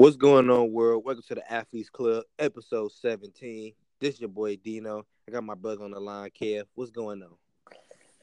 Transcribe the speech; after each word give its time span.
What's 0.00 0.16
going 0.16 0.48
on, 0.48 0.72
world? 0.72 1.04
Welcome 1.04 1.24
to 1.28 1.34
the 1.34 1.52
Athletes 1.52 1.90
Club, 1.90 2.24
episode 2.38 2.90
17. 2.90 3.74
This 4.00 4.14
is 4.14 4.20
your 4.22 4.30
boy 4.30 4.56
Dino. 4.56 5.04
I 5.28 5.30
got 5.30 5.44
my 5.44 5.54
brother 5.54 5.84
on 5.84 5.90
the 5.90 6.00
line, 6.00 6.30
Kev. 6.30 6.64
What's 6.74 6.90
going 6.90 7.22
on? 7.22 7.34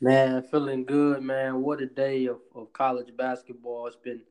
Man, 0.01 0.41
feeling 0.41 0.85
good, 0.85 1.21
man. 1.21 1.61
What 1.61 1.79
a 1.79 1.85
day 1.85 2.25
of, 2.25 2.39
of 2.55 2.73
college 2.73 3.15
basketball. 3.15 3.85
It's 3.85 3.95
been 3.95 4.23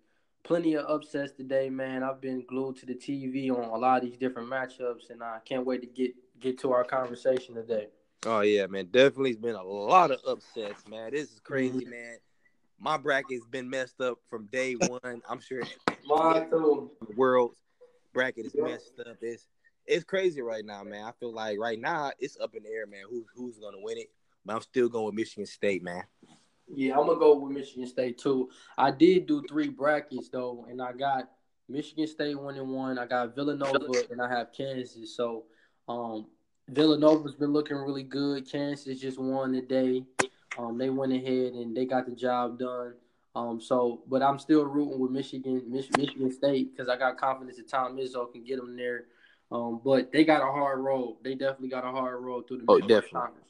plenty 0.43 0.75
of 0.75 0.87
upsets 0.87 1.31
today, 1.35 1.71
man. 1.71 2.03
I've 2.03 2.21
been 2.21 2.45
glued 2.49 2.79
to 2.79 2.87
the 2.87 2.97
TV 2.97 3.49
on 3.53 3.63
a 3.63 3.77
lot 3.77 4.03
of 4.03 4.11
these 4.11 4.19
different 4.19 4.51
matchups, 4.51 5.11
and 5.11 5.23
I 5.23 5.39
can't 5.45 5.65
wait 5.65 5.83
to 5.83 5.87
get 5.87 6.17
get 6.41 6.59
to 6.63 6.73
our 6.73 6.83
conversation 6.83 7.55
today. 7.55 7.87
Oh 8.27 8.41
yeah, 8.41 8.67
man. 8.67 8.89
Definitely 8.91 9.31
has 9.31 9.39
been 9.39 9.55
a 9.55 9.63
lot 9.63 10.11
of 10.11 10.19
upsets, 10.27 10.89
man. 10.89 11.13
This 11.13 11.31
is 11.31 11.39
crazy, 11.39 11.83
mm-hmm. 11.83 11.91
man. 11.91 12.19
My 12.79 12.97
bracket's 12.97 13.47
been 13.47 13.69
messed 13.71 14.01
up 14.01 14.19
from 14.29 14.47
day 14.47 14.75
one. 14.75 15.23
I'm 15.29 15.41
sure 15.41 15.63
Mine 16.07 16.51
too. 16.51 16.91
The 17.07 17.15
world's 17.17 17.59
bracket 18.13 18.47
is 18.47 18.55
messed 18.57 19.01
up. 19.01 19.17
It's 19.21 19.47
it's 19.87 20.05
crazy 20.05 20.43
right 20.43 20.65
now, 20.65 20.83
man. 20.83 21.05
I 21.05 21.13
feel 21.19 21.33
like 21.33 21.59
right 21.59 21.79
now 21.79 22.13
it's 22.19 22.37
up 22.39 22.55
in 22.55 22.63
the 22.63 22.71
air, 22.71 22.87
man. 22.87 23.05
Who's 23.09 23.27
who's 23.35 23.59
gonna 23.59 23.81
win 23.81 23.99
it? 23.99 24.11
But 24.45 24.57
I'm 24.57 24.63
still 24.63 24.89
going 24.89 25.07
with 25.07 25.15
Michigan 25.15 25.47
State, 25.47 25.83
man. 25.83 26.03
Yeah, 26.75 26.99
I'm 26.99 27.07
gonna 27.07 27.19
go 27.19 27.39
with 27.39 27.57
Michigan 27.57 27.87
State 27.87 28.19
too. 28.19 28.51
I 28.77 28.91
did 28.91 29.27
do 29.27 29.43
three 29.49 29.69
brackets 29.69 30.29
though, 30.29 30.67
and 30.69 30.83
I 30.83 30.93
got 30.93 31.31
Michigan 31.69 32.07
State 32.07 32.39
one 32.39 32.57
and 32.57 32.71
one. 32.71 32.99
I 32.99 33.07
got 33.07 33.35
Villanova 33.35 34.05
and 34.11 34.21
I 34.21 34.29
have 34.29 34.53
Kansas. 34.53 35.17
So 35.17 35.45
um 35.89 36.27
Villanova's 36.69 37.37
been 37.37 37.53
looking 37.53 37.77
really 37.77 38.03
good. 38.03 38.51
Kansas 38.51 39.01
just 39.01 39.19
won 39.19 39.53
today. 39.53 40.05
Um, 40.59 40.79
they 40.79 40.91
went 40.91 41.13
ahead 41.13 41.53
and 41.53 41.77
they 41.77 41.85
got 41.85 42.07
the 42.07 42.15
job 42.15 42.59
done. 42.59 42.95
Um, 43.35 43.61
so, 43.61 44.03
but 44.09 44.23
I'm 44.23 44.39
still 44.39 44.65
rooting 44.65 44.99
with 44.99 45.11
Michigan, 45.11 45.63
Mich- 45.69 45.95
Michigan 45.97 46.33
State 46.33 46.73
because 46.73 46.89
I 46.89 46.97
got 46.97 47.19
confidence 47.19 47.59
that 47.59 47.69
Tom 47.69 47.97
Izzo 47.97 48.33
can 48.33 48.45
get 48.45 48.57
them 48.57 48.77
there. 48.77 49.05
Um, 49.53 49.81
but 49.85 50.11
they 50.11 50.25
got 50.25 50.43
a 50.43 50.51
hard 50.51 50.81
road. 50.81 51.19
They 51.23 51.35
definitely 51.35 51.69
got 51.69 51.85
a 51.85 51.91
hard 51.91 52.21
road 52.23 52.49
through 52.49 52.59
the. 52.59 52.65
Oh, 52.69 52.81
definitely. 52.81 53.11
Conference. 53.21 53.47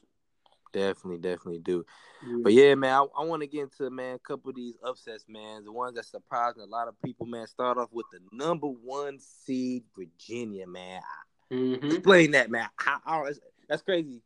Definitely, 0.72 1.18
definitely 1.18 1.58
do. 1.60 1.86
Yeah. 2.26 2.36
But 2.42 2.52
yeah, 2.52 2.74
man, 2.74 2.92
I, 2.92 3.20
I 3.20 3.24
want 3.24 3.42
to 3.42 3.46
get 3.46 3.62
into 3.62 3.88
man 3.88 4.16
a 4.16 4.18
couple 4.18 4.50
of 4.50 4.56
these 4.56 4.76
upsets, 4.84 5.24
man. 5.28 5.64
The 5.64 5.72
ones 5.72 5.94
that 5.94 6.04
surprised 6.04 6.58
a 6.58 6.66
lot 6.66 6.88
of 6.88 7.00
people, 7.02 7.24
man. 7.24 7.46
Start 7.46 7.78
off 7.78 7.88
with 7.92 8.06
the 8.12 8.18
number 8.30 8.66
one 8.66 9.18
seed, 9.18 9.84
Virginia, 9.96 10.66
man. 10.66 11.00
Mm-hmm. 11.50 11.86
Explain 11.86 12.32
that, 12.32 12.50
man. 12.50 12.68
That's 13.68 13.82
crazy. 13.82 14.20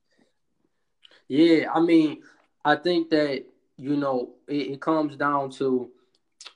Yeah, 1.28 1.70
I 1.72 1.81
mean, 1.81 2.22
I 2.64 2.77
think 2.77 3.11
that 3.11 3.44
you 3.80 3.97
know, 3.97 4.34
it, 4.47 4.72
it 4.72 4.80
comes 4.80 5.16
down 5.16 5.50
to 5.50 5.91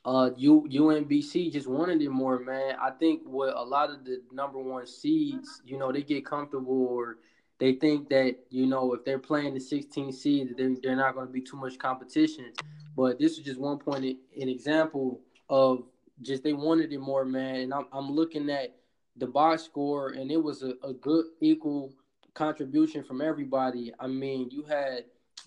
uh 0.05 0.31
U, 0.37 0.67
UMBC 0.71 1.51
just 1.51 1.67
wanted 1.67 2.03
it 2.03 2.11
more, 2.11 2.39
man. 2.39 2.77
I 2.81 2.91
think 2.91 3.23
what 3.25 3.57
a 3.57 3.63
lot 3.63 3.91
of 3.91 4.05
the 4.05 4.21
number 4.31 4.59
one 4.59 4.87
seeds, 4.87 5.63
you 5.65 5.79
know, 5.79 5.91
they 5.91 6.03
get 6.03 6.27
comfortable 6.27 6.87
or 6.87 7.17
they 7.59 7.75
think 7.75 8.11
that, 8.11 8.37
you 8.51 8.67
know, 8.67 8.93
if 8.93 9.05
they're 9.05 9.19
playing 9.19 9.55
the 9.55 9.61
16 9.61 10.13
seed, 10.13 10.55
they're, 10.59 10.75
they're 10.83 10.97
not 10.97 11.15
going 11.15 11.27
to 11.27 11.33
be 11.33 11.41
too 11.41 11.57
much 11.57 11.79
competition. 11.79 12.53
But 12.97 13.19
this 13.19 13.39
is 13.39 13.45
just 13.45 13.61
one 13.61 13.79
point, 13.79 14.05
an 14.05 14.49
example 14.49 15.21
of 15.49 15.85
just 16.21 16.43
they 16.43 16.53
wanted 16.53 16.93
it 16.93 16.99
more, 16.99 17.25
man. 17.25 17.57
And 17.57 17.73
I'm, 17.75 17.87
I'm 17.93 18.11
looking 18.11 18.51
at 18.51 18.75
the 19.17 19.27
box 19.27 19.63
score, 19.63 20.11
and 20.11 20.31
it 20.31 20.43
was 20.43 20.63
a, 20.63 20.75
a 20.83 20.93
good, 20.93 21.27
equal 21.41 21.93
contribution 22.35 23.05
from 23.05 23.23
everybody. 23.23 23.93
I 24.01 24.09
mean, 24.09 24.51
you 24.51 24.65
had 24.65 25.05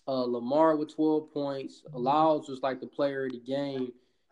uh, 0.07 0.23
Lamar 0.23 0.75
with 0.75 0.95
12 0.95 1.31
points. 1.33 1.83
Lyles 1.93 2.47
was 2.47 2.61
like 2.61 2.79
the 2.79 2.87
player 2.87 3.25
of 3.25 3.33
the 3.33 3.39
game. 3.39 3.91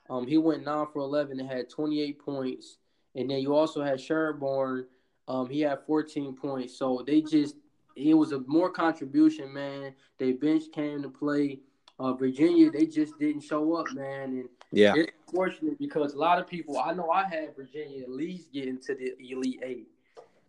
Um, 0.09 0.27
he 0.27 0.37
went 0.37 0.63
9 0.63 0.87
for 0.93 0.99
11 0.99 1.39
and 1.39 1.49
had 1.49 1.69
28 1.69 2.19
points. 2.19 2.77
And 3.15 3.29
then 3.29 3.39
you 3.39 3.55
also 3.55 3.83
had 3.83 3.99
Sherburne. 3.99 4.85
Um, 5.27 5.49
he 5.49 5.61
had 5.61 5.79
14 5.85 6.35
points. 6.35 6.77
So 6.77 7.03
they 7.05 7.21
just, 7.21 7.55
it 7.95 8.13
was 8.13 8.31
a 8.31 8.39
more 8.41 8.69
contribution, 8.69 9.51
man. 9.53 9.93
They 10.17 10.33
bench 10.33 10.63
came 10.73 11.01
to 11.01 11.09
play. 11.09 11.59
Uh, 11.97 12.13
Virginia, 12.13 12.69
they 12.69 12.85
just 12.85 13.17
didn't 13.19 13.41
show 13.41 13.75
up, 13.75 13.91
man. 13.93 14.23
And 14.23 14.49
yeah, 14.71 14.93
it's 14.95 15.11
unfortunate 15.27 15.79
because 15.79 16.13
a 16.13 16.17
lot 16.17 16.39
of 16.39 16.47
people, 16.47 16.77
I 16.77 16.93
know 16.93 17.09
I 17.09 17.23
had 17.23 17.55
Virginia 17.55 18.03
at 18.03 18.09
least 18.09 18.51
get 18.51 18.67
into 18.67 18.95
the 18.95 19.13
Elite 19.19 19.61
Eight. 19.63 19.87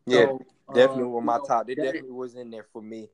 Yeah, 0.06 0.32
definitely 0.75 1.04
uh, 1.04 1.09
were 1.09 1.22
my 1.22 1.36
know, 1.36 1.44
top. 1.44 1.69
They 1.69 1.76
definitely 1.76 2.10
was 2.10 2.34
in 2.34 2.50
there 2.50 2.66
for 2.72 2.82
me. 2.82 3.10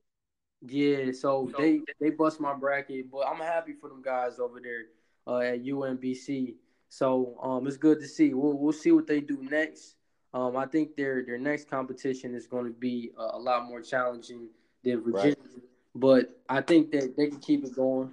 Yeah, 0.65 1.11
so 1.13 1.51
they 1.59 1.81
they 2.01 2.11
bust 2.11 2.41
my 2.41 2.55
bracket, 2.55 3.11
but 3.11 3.27
I'm 3.27 3.39
happy 3.39 3.73
for 3.73 3.89
them 3.89 4.01
guys 4.01 4.39
over 4.39 4.61
there 4.61 4.85
uh, 5.27 5.41
at 5.41 5.65
UMBC. 5.65 6.55
So 6.89 7.37
um, 7.43 7.67
it's 7.67 7.77
good 7.77 7.99
to 8.01 8.07
see. 8.07 8.33
We'll 8.33 8.53
we'll 8.53 8.73
see 8.73 8.93
what 8.93 9.07
they 9.07 9.21
do 9.21 9.39
next. 9.43 9.97
Um, 10.33 10.57
I 10.57 10.67
think 10.67 10.97
their 10.97 11.25
their 11.25 11.39
next 11.39 11.69
competition 11.69 12.35
is 12.35 12.47
going 12.47 12.67
to 12.67 12.71
be 12.71 13.11
a, 13.19 13.37
a, 13.37 13.39
lot 13.39 13.67
more 13.67 13.83
challenging 13.83 14.49
than 14.85 15.03
Virginia, 15.03 15.37
right. 15.37 15.63
but 15.97 16.41
I 16.49 16.61
think 16.61 16.93
that 16.93 17.17
they 17.17 17.27
can 17.27 17.41
keep 17.41 17.65
it 17.65 17.75
going. 17.75 18.13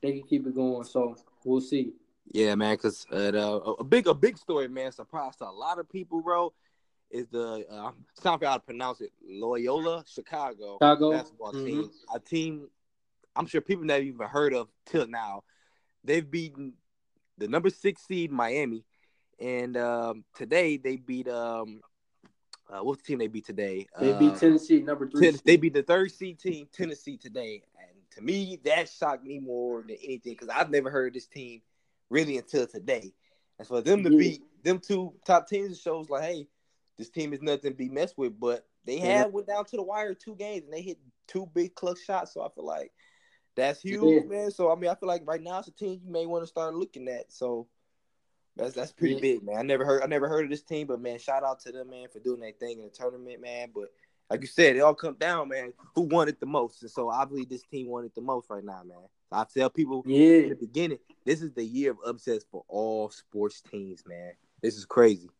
They 0.00 0.12
can 0.12 0.22
keep 0.22 0.46
it 0.46 0.54
going. 0.54 0.84
So 0.84 1.16
we'll 1.44 1.60
see. 1.60 1.94
Yeah, 2.30 2.54
man. 2.54 2.74
Because 2.74 3.06
uh, 3.12 3.32
a 3.78 3.84
big 3.84 4.06
a 4.06 4.14
big 4.14 4.38
story, 4.38 4.68
man. 4.68 4.92
Surprised 4.92 5.40
a 5.40 5.50
lot 5.50 5.80
of 5.80 5.90
people, 5.90 6.22
bro 6.22 6.52
is 7.10 7.26
the 7.28 7.64
uh, 7.70 7.90
it's 8.14 8.24
not 8.24 8.42
how 8.42 8.54
to 8.54 8.60
pronounce 8.60 9.00
it. 9.00 9.12
Loyola 9.26 10.04
Chicago, 10.06 10.74
Chicago. 10.74 11.12
basketball 11.12 11.52
mm-hmm. 11.52 11.66
team. 11.66 11.90
A 12.14 12.20
team 12.20 12.68
I'm 13.38 13.46
sure 13.46 13.60
people 13.60 13.84
never 13.84 14.02
even 14.02 14.26
heard 14.26 14.52
of 14.52 14.68
till 14.86 15.06
now. 15.06 15.44
They've 16.04 16.28
beaten 16.28 16.74
the 17.38 17.48
number 17.48 17.70
six 17.70 18.04
seed 18.06 18.32
Miami, 18.32 18.84
and 19.38 19.76
um, 19.76 20.24
today 20.34 20.76
they 20.76 20.96
beat 20.96 21.28
um, 21.28 21.80
uh, 22.68 22.80
what's 22.80 23.00
the 23.02 23.06
team 23.06 23.18
they 23.18 23.28
beat 23.28 23.46
today? 23.46 23.86
They 23.98 24.12
beat 24.18 24.32
uh, 24.32 24.38
Tennessee, 24.38 24.82
number 24.82 25.08
three. 25.08 25.30
Ten- 25.30 25.40
they 25.44 25.56
beat 25.56 25.74
the 25.74 25.82
third 25.82 26.10
seed 26.10 26.40
team, 26.40 26.66
Tennessee 26.72 27.16
today, 27.16 27.62
and 27.78 27.96
to 28.12 28.22
me 28.22 28.58
that 28.64 28.88
shocked 28.88 29.24
me 29.24 29.38
more 29.38 29.82
than 29.82 29.96
anything 30.02 30.32
because 30.32 30.48
I've 30.48 30.70
never 30.70 30.90
heard 30.90 31.14
this 31.14 31.26
team 31.26 31.62
really 32.10 32.38
until 32.38 32.66
today. 32.66 33.12
And 33.58 33.66
for 33.66 33.80
them 33.80 34.04
to 34.04 34.10
yeah. 34.10 34.18
beat 34.18 34.42
them 34.64 34.78
two 34.78 35.14
top 35.24 35.48
teams 35.48 35.80
shows 35.80 36.10
like, 36.10 36.24
hey, 36.24 36.48
this 36.98 37.10
team 37.10 37.32
is 37.32 37.40
nothing 37.40 37.70
to 37.70 37.76
be 37.76 37.88
messed 37.88 38.18
with. 38.18 38.38
But 38.38 38.66
they 38.84 38.98
had 38.98 39.08
yeah. 39.08 39.26
went 39.26 39.46
down 39.46 39.64
to 39.66 39.76
the 39.76 39.82
wire 39.82 40.14
two 40.14 40.34
games 40.34 40.64
and 40.64 40.72
they 40.72 40.82
hit 40.82 40.98
two 41.26 41.48
big 41.54 41.74
clutch 41.74 41.98
shots. 42.04 42.34
So 42.34 42.42
I 42.42 42.48
feel 42.54 42.66
like 42.66 42.92
that's 43.56 43.80
huge, 43.82 44.24
yeah. 44.24 44.28
man. 44.28 44.50
So 44.50 44.70
I 44.70 44.74
mean, 44.74 44.90
I 44.90 44.94
feel 44.94 45.08
like 45.08 45.22
right 45.26 45.42
now 45.42 45.58
it's 45.58 45.68
a 45.68 45.72
team 45.72 46.00
you 46.04 46.12
may 46.12 46.26
want 46.26 46.42
to 46.42 46.48
start 46.48 46.74
looking 46.74 47.08
at. 47.08 47.32
So 47.32 47.68
that's 48.56 48.74
that's 48.74 48.92
pretty 48.92 49.14
yeah. 49.14 49.20
big, 49.20 49.42
man. 49.42 49.58
I 49.58 49.62
never 49.62 49.84
heard 49.84 50.02
I 50.02 50.06
never 50.06 50.28
heard 50.28 50.44
of 50.44 50.50
this 50.50 50.62
team, 50.62 50.86
but 50.86 51.00
man, 51.00 51.18
shout 51.18 51.44
out 51.44 51.60
to 51.60 51.72
them, 51.72 51.90
man, 51.90 52.08
for 52.12 52.18
doing 52.18 52.40
that 52.40 52.58
thing 52.58 52.78
in 52.78 52.84
the 52.84 52.90
tournament, 52.90 53.40
man. 53.40 53.70
But 53.74 53.88
like 54.30 54.42
you 54.42 54.46
said, 54.46 54.76
it 54.76 54.80
all 54.80 54.94
come 54.94 55.14
down, 55.14 55.48
man. 55.48 55.72
Who 55.94 56.02
won 56.02 56.28
it 56.28 56.40
the 56.40 56.46
most? 56.46 56.82
And 56.82 56.90
so 56.90 57.10
obviously 57.10 57.46
this 57.46 57.62
team 57.62 57.88
won 57.88 58.04
it 58.04 58.14
the 58.14 58.20
most 58.20 58.50
right 58.50 58.64
now, 58.64 58.82
man. 58.84 58.98
I 59.30 59.44
tell 59.44 59.70
people 59.70 60.02
yeah. 60.06 60.42
in 60.42 60.48
the 60.50 60.54
beginning, 60.56 60.98
this 61.24 61.42
is 61.42 61.52
the 61.52 61.64
year 61.64 61.92
of 61.92 61.98
upsets 62.06 62.44
for 62.50 62.64
all 62.68 63.10
sports 63.10 63.60
teams, 63.60 64.02
man. 64.06 64.32
This 64.62 64.76
is 64.76 64.84
crazy. 64.84 65.30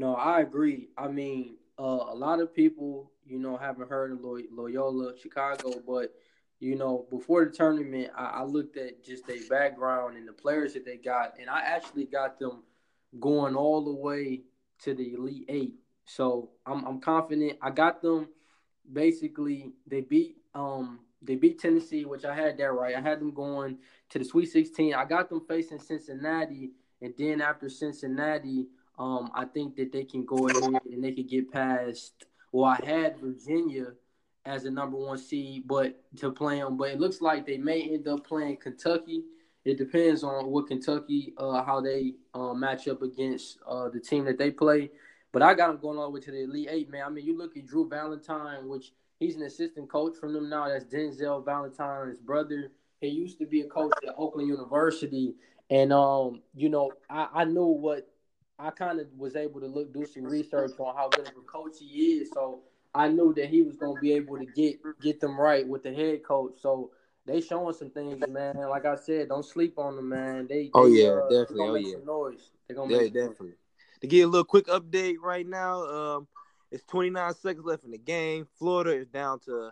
No, 0.00 0.14
I 0.14 0.40
agree. 0.40 0.88
I 0.96 1.08
mean, 1.08 1.56
uh, 1.78 2.06
a 2.08 2.14
lot 2.16 2.40
of 2.40 2.54
people, 2.54 3.12
you 3.22 3.38
know, 3.38 3.58
haven't 3.58 3.90
heard 3.90 4.12
of 4.12 4.20
Loyola 4.22 5.12
Chicago, 5.20 5.74
but 5.86 6.14
you 6.58 6.74
know, 6.74 7.06
before 7.10 7.44
the 7.44 7.50
tournament, 7.50 8.10
I, 8.16 8.24
I 8.24 8.42
looked 8.44 8.78
at 8.78 9.04
just 9.04 9.26
their 9.26 9.42
background 9.50 10.16
and 10.16 10.26
the 10.26 10.32
players 10.32 10.72
that 10.72 10.86
they 10.86 10.96
got, 10.96 11.34
and 11.38 11.50
I 11.50 11.60
actually 11.60 12.06
got 12.06 12.38
them 12.38 12.62
going 13.20 13.54
all 13.54 13.84
the 13.84 13.92
way 13.92 14.40
to 14.84 14.94
the 14.94 15.12
Elite 15.12 15.44
Eight. 15.50 15.74
So 16.06 16.48
I'm 16.64 16.82
I'm 16.86 17.00
confident. 17.02 17.58
I 17.60 17.68
got 17.68 18.00
them. 18.00 18.28
Basically, 18.90 19.74
they 19.86 20.00
beat 20.00 20.38
um 20.54 21.00
they 21.20 21.34
beat 21.34 21.58
Tennessee, 21.58 22.06
which 22.06 22.24
I 22.24 22.34
had 22.34 22.56
that 22.56 22.72
right. 22.72 22.96
I 22.96 23.02
had 23.02 23.20
them 23.20 23.34
going 23.34 23.76
to 24.08 24.18
the 24.18 24.24
Sweet 24.24 24.46
16. 24.46 24.94
I 24.94 25.04
got 25.04 25.28
them 25.28 25.42
facing 25.46 25.78
Cincinnati, 25.78 26.70
and 27.02 27.12
then 27.18 27.42
after 27.42 27.68
Cincinnati, 27.68 28.68
um, 29.00 29.30
I 29.34 29.46
think 29.46 29.76
that 29.76 29.92
they 29.92 30.04
can 30.04 30.26
go 30.26 30.46
ahead 30.46 30.62
and 30.92 31.02
they 31.02 31.12
could 31.12 31.28
get 31.30 31.50
past. 31.50 32.26
Well, 32.52 32.66
I 32.66 32.84
had 32.84 33.18
Virginia 33.18 33.92
as 34.44 34.66
a 34.66 34.70
number 34.70 34.98
one 34.98 35.16
seed, 35.16 35.66
but 35.66 36.02
to 36.18 36.30
play 36.30 36.58
them, 36.58 36.76
but 36.76 36.90
it 36.90 37.00
looks 37.00 37.22
like 37.22 37.46
they 37.46 37.56
may 37.56 37.80
end 37.82 38.06
up 38.06 38.26
playing 38.26 38.58
Kentucky. 38.58 39.24
It 39.64 39.78
depends 39.78 40.22
on 40.22 40.48
what 40.48 40.66
Kentucky, 40.68 41.32
uh, 41.38 41.62
how 41.62 41.80
they 41.80 42.12
uh, 42.34 42.52
match 42.52 42.88
up 42.88 43.00
against 43.00 43.58
uh, 43.66 43.88
the 43.88 44.00
team 44.00 44.26
that 44.26 44.36
they 44.36 44.50
play. 44.50 44.90
But 45.32 45.42
I 45.42 45.54
got 45.54 45.68
them 45.68 45.78
going 45.80 45.96
all 45.96 46.04
the 46.04 46.10
way 46.10 46.20
to 46.20 46.30
the 46.30 46.42
Elite 46.42 46.68
Eight, 46.70 46.90
man. 46.90 47.04
I 47.06 47.08
mean, 47.08 47.24
you 47.24 47.38
look 47.38 47.56
at 47.56 47.66
Drew 47.66 47.88
Valentine, 47.88 48.68
which 48.68 48.92
he's 49.18 49.36
an 49.36 49.42
assistant 49.42 49.88
coach 49.90 50.16
from 50.18 50.34
them 50.34 50.50
now. 50.50 50.68
That's 50.68 50.84
Denzel 50.84 51.42
Valentine's 51.42 52.18
brother. 52.18 52.70
He 53.00 53.08
used 53.08 53.38
to 53.38 53.46
be 53.46 53.62
a 53.62 53.66
coach 53.66 53.92
at 54.06 54.14
Oakland 54.18 54.48
University, 54.48 55.36
and 55.70 55.90
um, 55.90 56.42
you 56.54 56.68
know, 56.68 56.92
I, 57.08 57.28
I 57.32 57.44
knew 57.44 57.64
what 57.64 58.06
I 58.62 58.70
kind 58.70 59.00
of 59.00 59.06
was 59.16 59.36
able 59.36 59.60
to 59.60 59.66
look 59.66 59.92
do 59.92 60.04
some 60.04 60.24
research 60.24 60.72
on 60.78 60.94
how 60.94 61.08
good 61.08 61.28
of 61.28 61.36
a 61.36 61.40
coach 61.40 61.76
he 61.80 61.86
is. 61.86 62.30
So 62.32 62.60
I 62.94 63.08
knew 63.08 63.32
that 63.34 63.48
he 63.48 63.62
was 63.62 63.76
going 63.76 63.96
to 63.96 64.00
be 64.00 64.12
able 64.12 64.38
to 64.38 64.46
get 64.46 64.78
get 65.00 65.20
them 65.20 65.40
right 65.40 65.66
with 65.66 65.82
the 65.82 65.94
head 65.94 66.22
coach. 66.22 66.54
So 66.60 66.90
they 67.26 67.40
showing 67.40 67.74
some 67.74 67.90
things, 67.90 68.22
man. 68.28 68.56
Like 68.68 68.84
I 68.84 68.96
said, 68.96 69.28
don't 69.28 69.44
sleep 69.44 69.78
on 69.78 69.96
them, 69.96 70.08
man. 70.08 70.46
They, 70.48 70.70
oh 70.74 70.88
they, 70.88 71.02
yeah, 71.02 71.10
uh, 71.10 71.28
definitely. 71.28 71.68
Oh 71.68 71.74
yeah, 71.74 72.04
noise. 72.04 72.50
They're 72.66 72.76
gonna 72.76 72.92
yeah, 72.92 73.04
definitely. 73.04 73.54
to 74.00 74.06
get 74.06 74.22
a 74.22 74.26
little 74.26 74.44
quick 74.44 74.66
update 74.66 75.16
right 75.22 75.46
now, 75.46 75.84
um, 75.84 76.28
it's 76.70 76.84
29 76.84 77.34
seconds 77.34 77.64
left 77.64 77.84
in 77.84 77.90
the 77.90 77.98
game. 77.98 78.46
Florida 78.58 78.92
is 78.92 79.06
down 79.08 79.40
to 79.40 79.70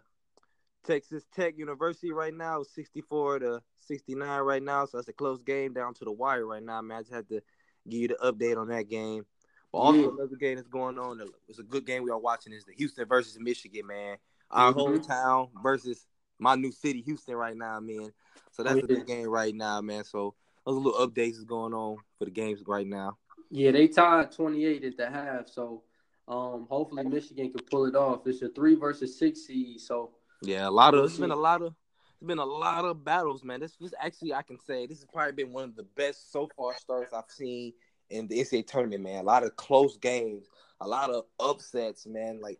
Texas 0.84 1.24
Tech 1.34 1.54
University 1.56 2.12
right 2.12 2.34
now, 2.34 2.62
64 2.62 3.40
to 3.40 3.62
69 3.80 4.40
right 4.40 4.62
now. 4.62 4.86
So 4.86 4.98
that's 4.98 5.08
a 5.08 5.12
close 5.12 5.42
game 5.42 5.72
down 5.72 5.94
to 5.94 6.04
the 6.04 6.12
wire 6.12 6.46
right 6.46 6.62
now, 6.62 6.80
man. 6.80 6.98
I 6.98 7.00
just 7.02 7.12
had 7.12 7.28
to 7.28 7.40
give 7.88 8.00
you 8.00 8.08
the 8.08 8.18
update 8.22 8.56
on 8.56 8.68
that 8.68 8.88
game. 8.88 9.24
But 9.72 9.78
also 9.78 10.00
yeah. 10.00 10.08
another 10.08 10.36
game 10.36 10.56
that's 10.56 10.68
going 10.68 10.98
on. 10.98 11.20
It's 11.48 11.58
a 11.58 11.62
good 11.62 11.86
game 11.86 12.02
we 12.02 12.10
are 12.10 12.18
watching. 12.18 12.52
Is 12.52 12.64
the 12.64 12.72
Houston 12.74 13.06
versus 13.06 13.38
Michigan, 13.38 13.86
man. 13.86 14.16
Our 14.50 14.72
mm-hmm. 14.72 14.96
hometown 14.96 15.50
versus 15.62 16.06
my 16.38 16.54
new 16.54 16.72
city, 16.72 17.02
Houston, 17.02 17.34
right 17.34 17.56
now, 17.56 17.80
man. 17.80 18.12
So 18.52 18.62
that's 18.62 18.76
yeah. 18.76 18.84
a 18.84 18.86
good 18.86 19.06
game 19.06 19.28
right 19.28 19.54
now, 19.54 19.80
man. 19.80 20.04
So 20.04 20.34
those 20.64 20.76
little 20.76 21.06
updates 21.06 21.32
is 21.32 21.44
going 21.44 21.74
on 21.74 21.96
for 22.18 22.24
the 22.24 22.30
games 22.30 22.62
right 22.66 22.86
now. 22.86 23.18
Yeah, 23.50 23.70
they 23.72 23.88
tied 23.88 24.32
28 24.32 24.84
at 24.84 24.96
the 24.96 25.10
half. 25.10 25.48
So 25.48 25.82
um, 26.26 26.66
hopefully 26.68 27.04
Michigan 27.04 27.50
can 27.52 27.64
pull 27.70 27.86
it 27.86 27.96
off. 27.96 28.26
It's 28.26 28.42
a 28.42 28.48
three 28.50 28.74
versus 28.74 29.18
six 29.18 29.46
seed. 29.46 29.80
So 29.80 30.12
yeah, 30.42 30.68
a 30.68 30.70
lot 30.70 30.94
of 30.94 31.04
it's 31.04 31.18
been 31.18 31.30
a 31.30 31.36
lot 31.36 31.62
of 31.62 31.74
it's 32.18 32.26
been 32.26 32.38
a 32.38 32.44
lot 32.44 32.84
of 32.84 33.04
battles, 33.04 33.44
man. 33.44 33.60
This 33.60 33.78
was 33.78 33.94
actually 34.00 34.34
I 34.34 34.42
can 34.42 34.58
say 34.58 34.86
this 34.86 34.98
has 34.98 35.06
probably 35.06 35.32
been 35.32 35.52
one 35.52 35.64
of 35.64 35.76
the 35.76 35.84
best 35.84 36.32
so 36.32 36.48
far 36.56 36.76
starts 36.76 37.14
I've 37.14 37.30
seen 37.30 37.72
in 38.10 38.26
the 38.26 38.40
NCAA 38.40 38.66
tournament, 38.66 39.04
man. 39.04 39.20
A 39.20 39.26
lot 39.26 39.44
of 39.44 39.54
close 39.54 39.96
games, 39.98 40.46
a 40.80 40.88
lot 40.88 41.10
of 41.10 41.26
upsets, 41.38 42.06
man. 42.08 42.40
Like 42.40 42.58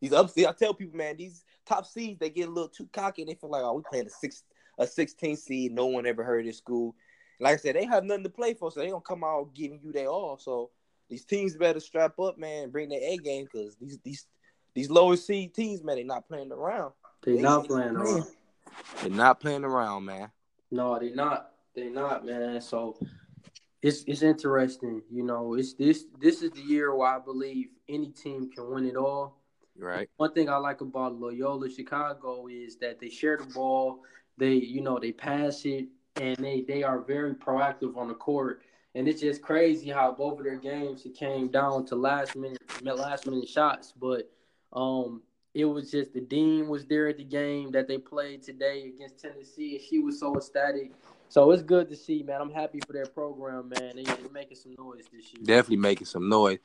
these 0.00 0.12
upsets, 0.12 0.46
I 0.46 0.52
tell 0.52 0.72
people, 0.72 0.96
man, 0.96 1.16
these 1.16 1.44
top 1.66 1.84
seeds 1.84 2.20
they 2.20 2.30
get 2.30 2.46
a 2.48 2.52
little 2.52 2.68
too 2.68 2.88
cocky 2.92 3.22
and 3.22 3.28
they 3.28 3.34
feel 3.34 3.50
like, 3.50 3.62
oh, 3.64 3.74
we 3.74 3.82
playing 3.90 4.06
a 4.06 4.10
six 4.10 4.44
a 4.78 4.86
16 4.86 5.36
seed. 5.36 5.72
No 5.72 5.86
one 5.86 6.06
ever 6.06 6.22
heard 6.22 6.40
of 6.40 6.46
this 6.46 6.58
school. 6.58 6.94
Like 7.40 7.54
I 7.54 7.56
said, 7.56 7.74
they 7.74 7.86
have 7.86 8.04
nothing 8.04 8.22
to 8.22 8.30
play 8.30 8.54
for, 8.54 8.70
so 8.70 8.78
they 8.78 8.88
don't 8.88 9.04
come 9.04 9.24
out 9.24 9.52
giving 9.52 9.80
you 9.82 9.90
their 9.90 10.06
all. 10.06 10.38
So 10.38 10.70
these 11.10 11.24
teams 11.24 11.56
better 11.56 11.80
strap 11.80 12.20
up, 12.20 12.38
man, 12.38 12.70
bring 12.70 12.90
their 12.90 13.00
A 13.02 13.16
game 13.16 13.48
because 13.50 13.74
these 13.76 13.98
these 14.04 14.26
these 14.74 14.90
lower 14.90 15.16
seed 15.16 15.54
teams, 15.54 15.82
man, 15.82 15.96
they're 15.96 16.04
not 16.04 16.28
playing 16.28 16.52
around. 16.52 16.92
They, 17.22 17.36
they 17.36 17.42
not 17.42 17.66
playing 17.66 17.96
around. 17.96 18.26
They're 19.00 19.10
not 19.10 19.40
playing 19.40 19.64
around, 19.64 20.04
man. 20.04 20.30
No, 20.70 20.98
they're 20.98 21.14
not. 21.14 21.52
They're 21.74 21.90
not, 21.90 22.24
man. 22.24 22.60
So 22.60 22.98
it's 23.82 24.04
it's 24.06 24.22
interesting. 24.22 25.02
You 25.10 25.22
know, 25.22 25.54
it's 25.54 25.74
this 25.74 26.06
this 26.18 26.42
is 26.42 26.50
the 26.52 26.62
year 26.62 26.94
where 26.94 27.08
I 27.08 27.18
believe 27.18 27.68
any 27.88 28.08
team 28.08 28.50
can 28.50 28.70
win 28.70 28.86
it 28.86 28.96
all. 28.96 29.38
Right. 29.78 30.08
One 30.16 30.32
thing 30.32 30.48
I 30.48 30.56
like 30.56 30.80
about 30.80 31.20
Loyola 31.20 31.70
Chicago 31.70 32.46
is 32.48 32.76
that 32.78 32.98
they 32.98 33.10
share 33.10 33.36
the 33.36 33.44
ball. 33.44 34.00
They, 34.38 34.54
you 34.54 34.80
know, 34.80 34.98
they 34.98 35.12
pass 35.12 35.64
it 35.64 35.86
and 36.16 36.36
they 36.36 36.62
they 36.62 36.82
are 36.82 37.00
very 37.00 37.34
proactive 37.34 37.96
on 37.96 38.08
the 38.08 38.14
court. 38.14 38.62
And 38.94 39.06
it's 39.06 39.20
just 39.20 39.42
crazy 39.42 39.90
how 39.90 40.12
both 40.12 40.38
of 40.38 40.44
their 40.44 40.56
games 40.56 41.04
it 41.04 41.14
came 41.14 41.48
down 41.48 41.84
to 41.86 41.96
last 41.96 42.34
minute 42.34 42.62
last 42.82 43.26
minute 43.26 43.48
shots. 43.48 43.92
But 43.92 44.30
um 44.72 45.22
it 45.56 45.64
was 45.64 45.90
just 45.90 46.12
the 46.12 46.20
dean 46.20 46.68
was 46.68 46.84
there 46.84 47.08
at 47.08 47.16
the 47.16 47.24
game 47.24 47.70
that 47.70 47.88
they 47.88 47.96
played 47.96 48.42
today 48.42 48.92
against 48.94 49.18
Tennessee, 49.18 49.76
and 49.76 49.82
she 49.82 50.00
was 50.00 50.20
so 50.20 50.36
ecstatic. 50.36 50.92
So 51.30 51.50
it's 51.50 51.62
good 51.62 51.88
to 51.88 51.96
see, 51.96 52.22
man. 52.22 52.42
I'm 52.42 52.52
happy 52.52 52.78
for 52.86 52.92
their 52.92 53.06
program, 53.06 53.70
man. 53.70 53.96
They, 53.96 54.04
are 54.04 54.30
making 54.34 54.58
some 54.58 54.74
noise 54.78 55.04
this 55.10 55.32
year. 55.32 55.42
Definitely 55.42 55.78
making 55.78 56.08
some 56.08 56.28
noise. 56.28 56.58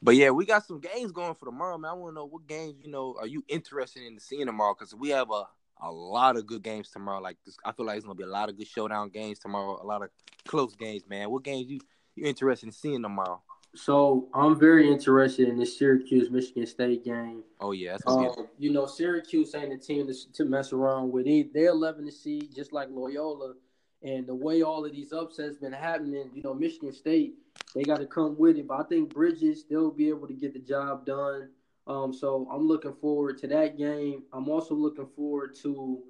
But 0.00 0.16
yeah, 0.16 0.30
we 0.30 0.46
got 0.46 0.64
some 0.64 0.80
games 0.80 1.12
going 1.12 1.34
for 1.34 1.44
tomorrow, 1.44 1.76
man. 1.76 1.90
I 1.90 1.94
want 1.94 2.12
to 2.12 2.14
know 2.14 2.24
what 2.24 2.46
games 2.46 2.76
you 2.82 2.90
know 2.90 3.16
are 3.20 3.26
you 3.26 3.44
interested 3.48 4.02
in 4.02 4.18
seeing 4.18 4.46
tomorrow? 4.46 4.74
Because 4.74 4.94
we 4.94 5.10
have 5.10 5.30
a 5.30 5.44
a 5.82 5.92
lot 5.92 6.36
of 6.38 6.46
good 6.46 6.62
games 6.62 6.88
tomorrow. 6.88 7.20
Like 7.20 7.36
this, 7.44 7.58
I 7.66 7.72
feel 7.72 7.84
like 7.84 7.98
it's 7.98 8.06
gonna 8.06 8.14
be 8.14 8.24
a 8.24 8.28
lot 8.28 8.48
of 8.48 8.56
good 8.56 8.66
showdown 8.66 9.10
games 9.10 9.40
tomorrow. 9.40 9.78
A 9.82 9.84
lot 9.86 10.02
of 10.02 10.08
close 10.46 10.74
games, 10.74 11.02
man. 11.06 11.28
What 11.28 11.44
games 11.44 11.68
you 11.68 11.80
you 12.14 12.24
interested 12.24 12.64
in 12.64 12.72
seeing 12.72 13.02
tomorrow? 13.02 13.42
So 13.74 14.28
I'm 14.34 14.58
very 14.58 14.90
interested 14.90 15.48
in 15.48 15.58
the 15.58 15.66
Syracuse 15.66 16.30
Michigan 16.30 16.66
State 16.66 17.04
game. 17.04 17.42
Oh 17.60 17.72
yeah, 17.72 17.96
um, 18.06 18.48
you 18.58 18.72
know 18.72 18.86
Syracuse 18.86 19.54
ain't 19.54 19.72
a 19.72 19.78
team 19.78 20.06
to, 20.06 20.32
to 20.32 20.44
mess 20.44 20.72
around 20.72 21.12
with. 21.12 21.26
They're 21.52 21.68
11 21.68 22.06
to 22.06 22.12
see, 22.12 22.48
just 22.54 22.72
like 22.72 22.88
Loyola. 22.90 23.54
And 24.02 24.26
the 24.26 24.34
way 24.34 24.62
all 24.62 24.84
of 24.84 24.92
these 24.92 25.12
upsets 25.12 25.56
been 25.56 25.72
happening, 25.72 26.30
you 26.32 26.42
know, 26.42 26.54
Michigan 26.54 26.92
State 26.92 27.34
they 27.74 27.82
got 27.82 27.98
to 27.98 28.06
come 28.06 28.36
with 28.38 28.56
it. 28.56 28.66
But 28.66 28.80
I 28.80 28.82
think 28.84 29.12
Bridges 29.12 29.64
they'll 29.68 29.90
be 29.90 30.08
able 30.08 30.26
to 30.26 30.34
get 30.34 30.52
the 30.52 30.60
job 30.60 31.06
done. 31.06 31.50
Um, 31.86 32.12
so 32.12 32.48
I'm 32.52 32.66
looking 32.66 32.94
forward 32.94 33.38
to 33.38 33.46
that 33.48 33.78
game. 33.78 34.24
I'm 34.32 34.48
also 34.48 34.74
looking 34.74 35.08
forward 35.16 35.54
to 35.62 36.02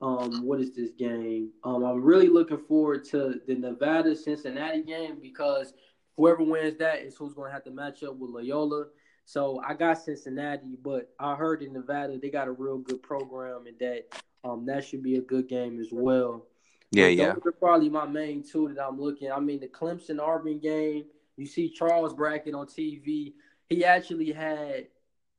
um, 0.00 0.44
what 0.44 0.60
is 0.60 0.74
this 0.74 0.90
game? 0.92 1.50
Um, 1.64 1.84
I'm 1.84 2.02
really 2.02 2.28
looking 2.28 2.58
forward 2.58 3.04
to 3.06 3.40
the 3.46 3.54
Nevada 3.54 4.14
Cincinnati 4.14 4.82
game 4.82 5.18
because 5.20 5.72
whoever 6.16 6.42
wins 6.42 6.78
that 6.78 7.00
is 7.00 7.16
who's 7.16 7.34
going 7.34 7.48
to 7.48 7.52
have 7.52 7.64
to 7.64 7.70
match 7.70 8.02
up 8.02 8.16
with 8.16 8.30
Loyola. 8.30 8.86
So 9.24 9.60
I 9.66 9.74
got 9.74 9.98
Cincinnati, 9.98 10.78
but 10.82 11.10
I 11.18 11.34
heard 11.34 11.62
in 11.62 11.72
Nevada 11.72 12.18
they 12.18 12.30
got 12.30 12.48
a 12.48 12.52
real 12.52 12.78
good 12.78 13.02
program 13.02 13.66
and 13.66 13.78
that 13.80 14.04
um, 14.44 14.64
that 14.66 14.84
should 14.84 15.02
be 15.02 15.16
a 15.16 15.20
good 15.20 15.48
game 15.48 15.80
as 15.80 15.88
well. 15.90 16.46
Yeah, 16.92 17.08
yeah. 17.08 17.32
Those 17.32 17.46
are 17.46 17.52
probably 17.52 17.88
my 17.88 18.06
main 18.06 18.44
two 18.44 18.72
that 18.72 18.86
I'm 18.86 19.00
looking. 19.00 19.32
I 19.32 19.40
mean, 19.40 19.60
the 19.60 19.68
Clemson 19.68 20.20
Auburn 20.20 20.60
game. 20.60 21.04
You 21.36 21.44
see 21.44 21.68
Charles 21.68 22.14
Barkley 22.14 22.52
on 22.52 22.66
TV. 22.66 23.34
He 23.68 23.84
actually 23.84 24.32
had 24.32 24.86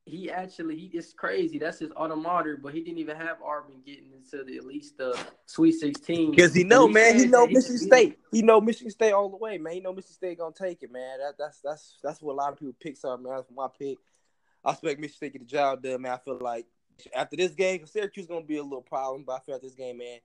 he 0.07 0.31
actually 0.31 0.77
he 0.77 0.97
is 0.97 1.13
crazy. 1.13 1.59
That's 1.59 1.79
his 1.79 1.91
alma 1.95 2.15
mater, 2.15 2.57
but 2.61 2.73
he 2.73 2.81
didn't 2.81 2.99
even 2.99 3.17
have 3.17 3.41
Auburn 3.41 3.81
getting 3.85 4.13
into 4.13 4.43
the 4.45 4.57
at 4.57 4.65
least 4.65 4.97
the 4.97 5.17
Sweet 5.45 5.73
Sixteen. 5.73 6.31
Because 6.31 6.53
he 6.53 6.63
know, 6.63 6.87
he 6.87 6.93
man, 6.93 7.19
he 7.19 7.25
know 7.25 7.45
Michigan 7.45 7.77
State. 7.77 8.17
He 8.31 8.41
know 8.41 8.61
Michigan 8.61 8.91
State 8.91 9.11
all 9.11 9.29
the 9.29 9.35
way, 9.35 9.57
man. 9.57 9.73
He 9.73 9.79
know 9.81 9.91
Michigan 9.91 10.13
State 10.13 10.37
gonna 10.37 10.53
take 10.57 10.81
it, 10.81 10.91
man. 10.91 11.19
That, 11.19 11.33
that's 11.37 11.59
that's 11.61 11.95
that's 12.01 12.21
what 12.21 12.33
a 12.33 12.35
lot 12.35 12.53
of 12.53 12.59
people 12.59 12.73
pick 12.79 12.95
up, 13.03 13.21
man. 13.21 13.35
That's 13.35 13.51
my 13.53 13.67
pick. 13.77 13.97
I 14.63 14.71
expect 14.71 14.99
Michigan 15.01 15.17
State 15.17 15.33
get 15.33 15.39
the 15.41 15.45
job 15.45 15.83
done, 15.83 16.01
man. 16.01 16.13
I 16.13 16.17
feel 16.17 16.39
like 16.39 16.65
after 17.13 17.35
this 17.35 17.51
game, 17.51 17.85
Syracuse 17.85 18.25
is 18.25 18.29
gonna 18.29 18.45
be 18.45 18.57
a 18.57 18.63
little 18.63 18.81
problem, 18.81 19.25
but 19.27 19.33
I 19.33 19.39
feel 19.41 19.55
like 19.55 19.61
this 19.61 19.75
game, 19.75 19.97
man, 19.97 20.19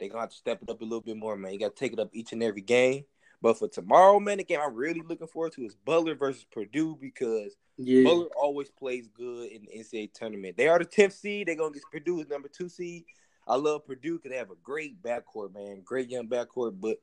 they 0.00 0.08
gonna 0.08 0.22
have 0.22 0.30
to 0.30 0.36
step 0.36 0.62
it 0.62 0.70
up 0.70 0.80
a 0.80 0.84
little 0.84 1.02
bit 1.02 1.16
more, 1.16 1.36
man. 1.36 1.52
You 1.52 1.58
gotta 1.58 1.74
take 1.74 1.92
it 1.92 2.00
up 2.00 2.08
each 2.14 2.32
and 2.32 2.42
every 2.42 2.62
game. 2.62 3.04
But 3.46 3.60
for 3.60 3.68
tomorrow, 3.68 4.18
man, 4.18 4.38
the 4.38 4.44
game 4.44 4.58
I'm 4.60 4.74
really 4.74 5.02
looking 5.02 5.28
forward 5.28 5.52
to 5.52 5.62
is 5.64 5.76
Butler 5.76 6.16
versus 6.16 6.44
Purdue 6.50 6.98
because 7.00 7.54
yeah. 7.76 8.02
Butler 8.02 8.26
always 8.36 8.70
plays 8.70 9.06
good 9.06 9.52
in 9.52 9.62
the 9.62 9.78
NCAA 9.78 10.12
tournament. 10.12 10.56
They 10.56 10.66
are 10.66 10.80
the 10.80 10.84
10th 10.84 11.12
seed. 11.12 11.46
They're 11.46 11.54
going 11.54 11.72
to 11.72 11.78
get 11.78 11.88
Purdue 11.92 12.20
as 12.20 12.28
number 12.28 12.48
two 12.48 12.68
seed. 12.68 13.04
I 13.46 13.54
love 13.54 13.86
Purdue 13.86 14.16
because 14.16 14.32
they 14.32 14.36
have 14.36 14.50
a 14.50 14.56
great 14.64 15.00
backcourt, 15.00 15.54
man. 15.54 15.82
Great 15.84 16.10
young 16.10 16.26
backcourt. 16.26 16.80
But 16.80 16.96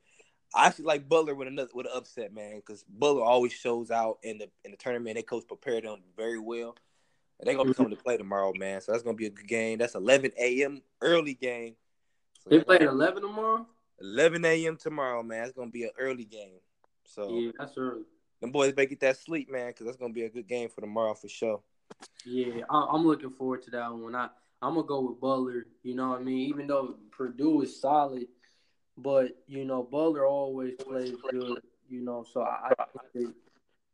I 0.53 0.67
actually 0.67 0.83
like 0.83 1.07
Butler 1.07 1.33
with 1.33 1.47
another 1.47 1.69
with 1.73 1.85
an 1.85 1.93
upset, 1.95 2.33
man, 2.33 2.57
because 2.57 2.83
Butler 2.89 3.23
always 3.23 3.53
shows 3.53 3.89
out 3.89 4.17
in 4.21 4.39
the 4.39 4.49
in 4.65 4.71
the 4.71 4.77
tournament. 4.77 5.15
They 5.15 5.21
coach 5.21 5.47
prepared 5.47 5.85
them 5.85 6.01
very 6.17 6.39
well. 6.39 6.75
And 7.39 7.47
they're 7.47 7.55
gonna 7.55 7.69
be 7.69 7.71
mm-hmm. 7.71 7.83
coming 7.83 7.97
to 7.97 8.03
play 8.03 8.17
tomorrow, 8.17 8.51
man. 8.53 8.81
So 8.81 8.91
that's 8.91 9.03
gonna 9.05 9.15
be 9.15 9.27
a 9.27 9.29
good 9.29 9.47
game. 9.47 9.77
That's 9.77 9.95
11 9.95 10.31
a.m. 10.37 10.81
early 10.99 11.35
game. 11.35 11.77
So 12.43 12.49
they 12.49 12.59
play 12.61 12.75
at 12.75 12.81
11 12.81 13.21
tomorrow. 13.21 13.65
11 14.01 14.43
a.m. 14.45 14.77
tomorrow, 14.77 15.23
man. 15.23 15.43
It's 15.43 15.53
gonna 15.53 15.71
be 15.71 15.83
an 15.83 15.91
early 15.99 16.25
game. 16.25 16.59
So 17.05 17.29
yeah, 17.29 17.51
that's 17.57 17.77
early. 17.77 18.03
Them 18.41 18.51
boys 18.51 18.73
better 18.73 18.89
get 18.89 18.99
that 19.01 19.17
sleep, 19.17 19.49
man, 19.51 19.67
because 19.67 19.85
that's 19.85 19.97
gonna 19.97 20.13
be 20.13 20.23
a 20.23 20.29
good 20.29 20.47
game 20.47 20.69
for 20.69 20.81
tomorrow 20.81 21.13
for 21.13 21.29
sure. 21.29 21.61
Yeah, 22.25 22.63
I, 22.69 22.95
am 22.95 23.05
looking 23.05 23.29
forward 23.29 23.63
to 23.63 23.71
that 23.71 23.93
one. 23.93 24.15
I 24.15 24.29
I'm 24.61 24.75
gonna 24.75 24.87
go 24.87 25.01
with 25.01 25.19
Butler. 25.19 25.67
You 25.83 25.95
know 25.95 26.09
what 26.09 26.21
I 26.21 26.23
mean? 26.23 26.49
Even 26.49 26.67
though 26.67 26.95
Purdue 27.11 27.61
is 27.61 27.79
solid, 27.79 28.27
but 28.97 29.31
you 29.47 29.65
know 29.65 29.83
Butler 29.83 30.25
always 30.25 30.73
plays 30.75 31.15
good. 31.29 31.61
You 31.89 32.01
know, 32.01 32.25
so 32.29 32.41
I, 32.41 32.71
I 32.79 32.85
they, 33.13 33.25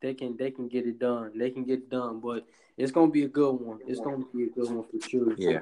they 0.01 0.13
can 0.13 0.37
they 0.37 0.51
can 0.51 0.67
get 0.67 0.85
it 0.85 0.99
done. 0.99 1.37
They 1.37 1.49
can 1.49 1.63
get 1.63 1.79
it 1.79 1.89
done, 1.89 2.19
but 2.19 2.47
it's 2.77 2.91
gonna 2.91 3.11
be 3.11 3.23
a 3.23 3.27
good 3.27 3.53
one. 3.53 3.79
It's 3.87 3.99
gonna 3.99 4.25
be 4.33 4.43
a 4.43 4.49
good 4.49 4.71
one 4.71 4.85
for 4.85 5.09
sure. 5.09 5.35
Yeah. 5.37 5.59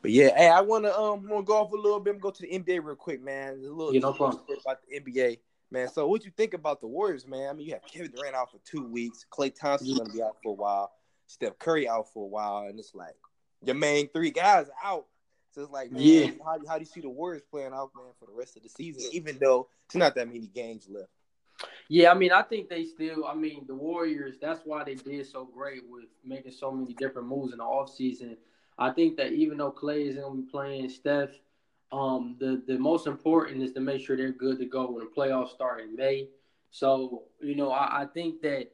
But 0.00 0.12
yeah, 0.12 0.36
hey, 0.36 0.48
I 0.48 0.60
wanna 0.60 0.90
um 0.92 1.28
wanna 1.28 1.44
go 1.44 1.56
off 1.56 1.72
a 1.72 1.76
little 1.76 2.00
bit 2.00 2.14
and 2.14 2.22
go 2.22 2.30
to 2.30 2.42
the 2.42 2.48
NBA 2.48 2.84
real 2.84 2.96
quick, 2.96 3.22
man. 3.22 3.54
A 3.54 3.68
little 3.68 3.92
yeah, 3.92 4.00
no 4.00 4.12
problem. 4.12 4.42
about 4.60 4.78
the 4.88 5.00
NBA, 5.00 5.38
man. 5.70 5.88
So 5.88 6.06
what 6.06 6.24
you 6.24 6.30
think 6.36 6.54
about 6.54 6.80
the 6.80 6.86
Warriors, 6.86 7.26
man? 7.26 7.50
I 7.50 7.52
mean, 7.52 7.66
you 7.66 7.72
have 7.72 7.82
Kevin 7.82 8.12
Durant 8.12 8.34
out 8.34 8.50
for 8.50 8.58
two 8.64 8.84
weeks, 8.84 9.26
Klay 9.30 9.54
Thompson's 9.54 9.98
gonna 9.98 10.12
be 10.12 10.22
out 10.22 10.36
for 10.42 10.50
a 10.50 10.54
while, 10.54 10.92
Steph 11.26 11.58
Curry 11.58 11.88
out 11.88 12.12
for 12.12 12.24
a 12.24 12.28
while, 12.28 12.66
and 12.68 12.78
it's 12.78 12.94
like 12.94 13.16
your 13.62 13.74
main 13.74 14.08
three 14.08 14.30
guys 14.30 14.66
out. 14.84 15.06
So 15.52 15.62
it's 15.62 15.72
like, 15.72 15.90
man, 15.90 16.02
yeah. 16.02 16.26
how, 16.44 16.58
how 16.68 16.74
do 16.74 16.80
you 16.80 16.86
see 16.86 17.00
the 17.00 17.08
Warriors 17.08 17.42
playing 17.50 17.72
out, 17.72 17.90
man, 17.96 18.12
for 18.20 18.26
the 18.26 18.32
rest 18.32 18.56
of 18.56 18.62
the 18.62 18.68
season, 18.68 19.10
even 19.12 19.38
though 19.40 19.68
it's 19.86 19.96
not 19.96 20.14
that 20.14 20.28
many 20.28 20.46
games 20.46 20.86
left? 20.88 21.08
Yeah, 21.88 22.12
I 22.12 22.14
mean, 22.14 22.32
I 22.32 22.42
think 22.42 22.68
they 22.68 22.84
still, 22.84 23.24
I 23.24 23.34
mean, 23.34 23.64
the 23.66 23.74
Warriors, 23.74 24.36
that's 24.40 24.60
why 24.64 24.84
they 24.84 24.94
did 24.94 25.26
so 25.26 25.44
great 25.44 25.82
with 25.88 26.04
making 26.24 26.52
so 26.52 26.70
many 26.70 26.92
different 26.94 27.26
moves 27.26 27.52
in 27.52 27.58
the 27.58 27.64
offseason 27.64 28.36
I 28.78 28.90
think 28.90 29.16
that 29.16 29.32
even 29.32 29.58
though 29.58 29.72
Klay 29.72 30.08
isn't 30.08 30.20
going 30.20 30.36
to 30.36 30.42
be 30.42 30.50
playing 30.50 30.88
Steph, 30.88 31.30
um, 31.90 32.36
the 32.38 32.62
the 32.66 32.78
most 32.78 33.06
important 33.06 33.62
is 33.62 33.72
to 33.72 33.80
make 33.80 34.04
sure 34.04 34.16
they're 34.16 34.32
good 34.32 34.58
to 34.58 34.66
go 34.66 34.90
when 34.90 35.04
the 35.04 35.10
playoffs 35.10 35.50
start 35.50 35.80
in 35.80 35.96
May. 35.96 36.28
So 36.70 37.24
you 37.40 37.56
know, 37.56 37.70
I, 37.70 38.02
I 38.02 38.06
think 38.06 38.42
that 38.42 38.70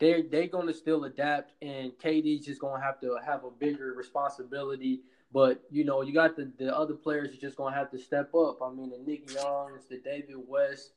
they're 0.00 0.22
they're 0.22 0.48
going 0.48 0.66
to 0.66 0.74
still 0.74 1.04
adapt, 1.04 1.52
and 1.62 1.92
KD's 2.02 2.46
just 2.46 2.60
going 2.60 2.80
to 2.80 2.84
have 2.84 3.00
to 3.00 3.18
have 3.24 3.44
a 3.44 3.50
bigger 3.50 3.94
responsibility. 3.96 5.00
But 5.32 5.62
you 5.70 5.84
know, 5.84 6.02
you 6.02 6.12
got 6.12 6.36
the 6.36 6.50
the 6.58 6.74
other 6.76 6.94
players 6.94 7.34
are 7.34 7.40
just 7.40 7.56
going 7.56 7.72
to 7.72 7.78
have 7.78 7.90
to 7.90 7.98
step 7.98 8.34
up. 8.34 8.62
I 8.62 8.70
mean, 8.70 8.90
the 8.90 8.98
Nick 8.98 9.30
Youngs, 9.32 9.84
the 9.88 9.98
David 9.98 10.36
West, 10.48 10.92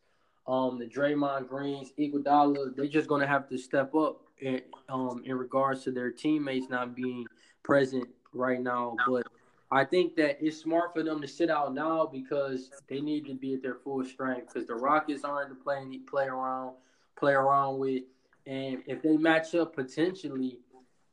um, 0.48 0.80
the 0.80 0.86
Draymond 0.86 1.48
Greens, 1.50 1.92
Iguodala, 2.00 2.76
they're 2.76 2.88
just 2.88 3.10
gonna 3.10 3.28
have 3.28 3.50
to 3.50 3.58
step 3.58 3.94
up 3.96 4.22
in, 4.40 4.62
um, 4.90 5.22
in 5.26 5.38
regards 5.38 5.84
to 5.84 5.92
their 5.92 6.12
teammates 6.12 6.70
not 6.70 6.96
being 6.96 7.26
present 7.64 8.08
right 8.34 8.62
now. 8.62 8.96
But 9.06 9.28
I 9.72 9.84
think 9.84 10.16
that 10.16 10.38
it's 10.40 10.58
smart 10.58 10.94
for 10.94 11.04
them 11.04 11.22
to 11.22 11.28
sit 11.28 11.50
out 11.50 11.74
now 11.74 12.06
because 12.06 12.72
they 12.88 13.02
need 13.02 13.26
to 13.26 13.34
be 13.34 13.56
at 13.56 13.62
their 13.62 13.76
full 13.76 14.06
strength. 14.06 14.54
Because 14.54 14.68
the 14.68 14.76
Rockets 14.76 15.24
aren't 15.24 15.50
to 15.50 15.56
play 15.56 16.00
play 16.10 16.28
around, 16.28 16.76
play 17.18 17.34
around 17.34 17.80
with, 17.80 18.04
and 18.46 18.82
if 18.88 19.02
they 19.02 19.18
match 19.18 19.54
up 19.56 19.76
potentially 19.76 20.60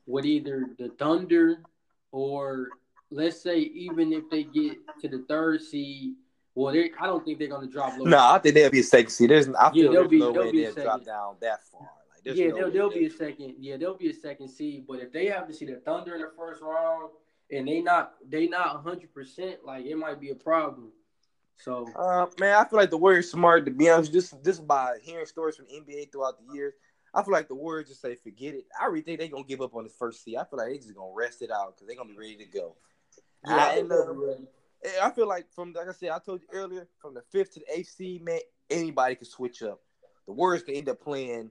with 0.06 0.24
either 0.24 0.66
the 0.78 0.90
Thunder 0.90 1.58
or 2.12 2.68
let's 3.10 3.40
say 3.40 3.58
even 3.58 4.12
if 4.12 4.28
they 4.30 4.44
get 4.44 4.76
to 5.00 5.08
the 5.08 5.24
third 5.28 5.60
seed 5.60 6.14
well, 6.54 6.74
I 6.74 7.06
don't 7.06 7.24
think 7.24 7.38
they're 7.38 7.48
going 7.48 7.66
to 7.66 7.72
drop 7.72 7.98
low. 7.98 8.04
No, 8.04 8.18
I 8.18 8.38
think 8.38 8.54
they'll 8.54 8.70
be 8.70 8.80
a 8.80 8.84
second 8.84 9.10
seed. 9.10 9.30
There's, 9.30 9.48
I 9.48 9.70
feel 9.72 9.92
yeah, 9.92 9.98
there's 9.98 10.08
be, 10.08 10.18
no 10.20 10.32
way 10.32 10.52
they'll 10.52 10.74
drop 10.74 11.04
down 11.04 11.36
that 11.40 11.64
far. 11.64 11.80
Like, 12.24 12.36
yeah, 12.36 12.48
no 12.48 12.56
they'll, 12.56 12.70
they'll 12.70 12.90
be 12.90 13.06
a 13.06 13.10
second. 13.10 13.56
Yeah, 13.58 13.76
they'll 13.76 13.96
be 13.96 14.10
a 14.10 14.14
second 14.14 14.48
seed. 14.48 14.84
But 14.86 15.00
if 15.00 15.12
they 15.12 15.26
have 15.26 15.48
to 15.48 15.54
see 15.54 15.66
the 15.66 15.76
Thunder 15.84 16.14
in 16.14 16.20
the 16.20 16.30
first 16.36 16.62
round 16.62 17.10
and 17.50 17.66
they 17.66 17.80
not 17.80 18.14
they 18.26 18.46
not 18.46 18.74
100, 18.84 19.12
percent 19.12 19.64
like 19.64 19.84
it 19.84 19.96
might 19.96 20.20
be 20.20 20.30
a 20.30 20.34
problem. 20.34 20.92
So, 21.56 21.86
uh, 21.94 22.26
man, 22.38 22.56
I 22.56 22.64
feel 22.64 22.78
like 22.78 22.90
the 22.90 22.96
Warriors 22.96 23.30
smart 23.30 23.64
to 23.64 23.70
be 23.70 23.90
honest. 23.90 24.12
Just 24.12 24.42
just 24.44 24.66
by 24.66 24.96
hearing 25.02 25.26
stories 25.26 25.56
from 25.56 25.66
NBA 25.66 26.12
throughout 26.12 26.34
the 26.38 26.54
years, 26.54 26.74
I 27.12 27.22
feel 27.22 27.32
like 27.32 27.48
the 27.48 27.54
Warriors 27.54 27.88
just 27.88 28.00
say 28.00 28.14
forget 28.14 28.54
it. 28.54 28.64
I 28.80 28.86
really 28.86 29.02
think 29.02 29.18
they're 29.18 29.28
gonna 29.28 29.44
give 29.44 29.60
up 29.60 29.74
on 29.74 29.84
the 29.84 29.90
first 29.90 30.24
seed. 30.24 30.36
I 30.36 30.44
feel 30.44 30.58
like 30.58 30.68
they're 30.68 30.76
just 30.76 30.94
gonna 30.94 31.12
rest 31.14 31.42
it 31.42 31.50
out 31.50 31.74
because 31.74 31.88
they're 31.88 31.96
gonna 31.96 32.10
be 32.10 32.18
ready 32.18 32.36
to 32.36 32.46
go. 32.46 32.76
Yeah, 33.46 33.56
I, 33.56 33.82
Eh, 34.84 34.88
I 35.02 35.10
feel 35.10 35.26
like 35.26 35.50
from 35.50 35.72
like 35.72 35.88
I 35.88 35.92
said, 35.92 36.10
I 36.10 36.18
told 36.18 36.42
you 36.42 36.48
earlier, 36.52 36.86
from 37.00 37.14
the 37.14 37.22
fifth 37.32 37.54
to 37.54 37.60
the 37.60 37.78
eighth 37.78 37.90
seed, 37.90 38.22
man, 38.22 38.40
anybody 38.70 39.14
can 39.14 39.26
switch 39.26 39.62
up. 39.62 39.80
The 40.26 40.32
Warriors 40.32 40.62
can 40.62 40.74
end 40.74 40.88
up 40.88 41.00
playing 41.00 41.50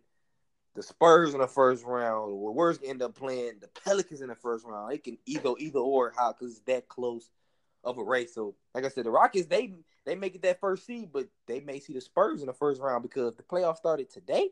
the 0.75 0.83
Spurs 0.83 1.33
in 1.33 1.39
the 1.39 1.47
first 1.47 1.83
round. 1.83 2.31
The 2.31 2.35
Warriors 2.35 2.77
can 2.77 2.89
end 2.89 3.01
up 3.01 3.15
playing 3.15 3.53
the 3.59 3.67
Pelicans 3.83 4.21
in 4.21 4.27
the 4.27 4.35
first 4.35 4.65
round. 4.65 4.93
It 4.93 5.03
can 5.03 5.17
either 5.25 5.53
either 5.57 5.79
or 5.79 6.13
how 6.15 6.33
because 6.33 6.51
it's 6.57 6.65
that 6.65 6.87
close 6.87 7.31
of 7.83 7.97
a 7.97 8.03
race. 8.03 8.33
So 8.33 8.55
like 8.73 8.85
I 8.85 8.89
said, 8.89 9.05
the 9.05 9.11
Rockets 9.11 9.47
they 9.47 9.73
they 10.05 10.15
make 10.15 10.35
it 10.35 10.41
that 10.43 10.59
first 10.59 10.85
seed, 10.85 11.09
but 11.11 11.27
they 11.47 11.59
may 11.59 11.79
see 11.79 11.93
the 11.93 12.01
Spurs 12.01 12.41
in 12.41 12.47
the 12.47 12.53
first 12.53 12.81
round 12.81 13.03
because 13.03 13.35
the 13.35 13.43
playoffs 13.43 13.77
started 13.77 14.09
today. 14.09 14.49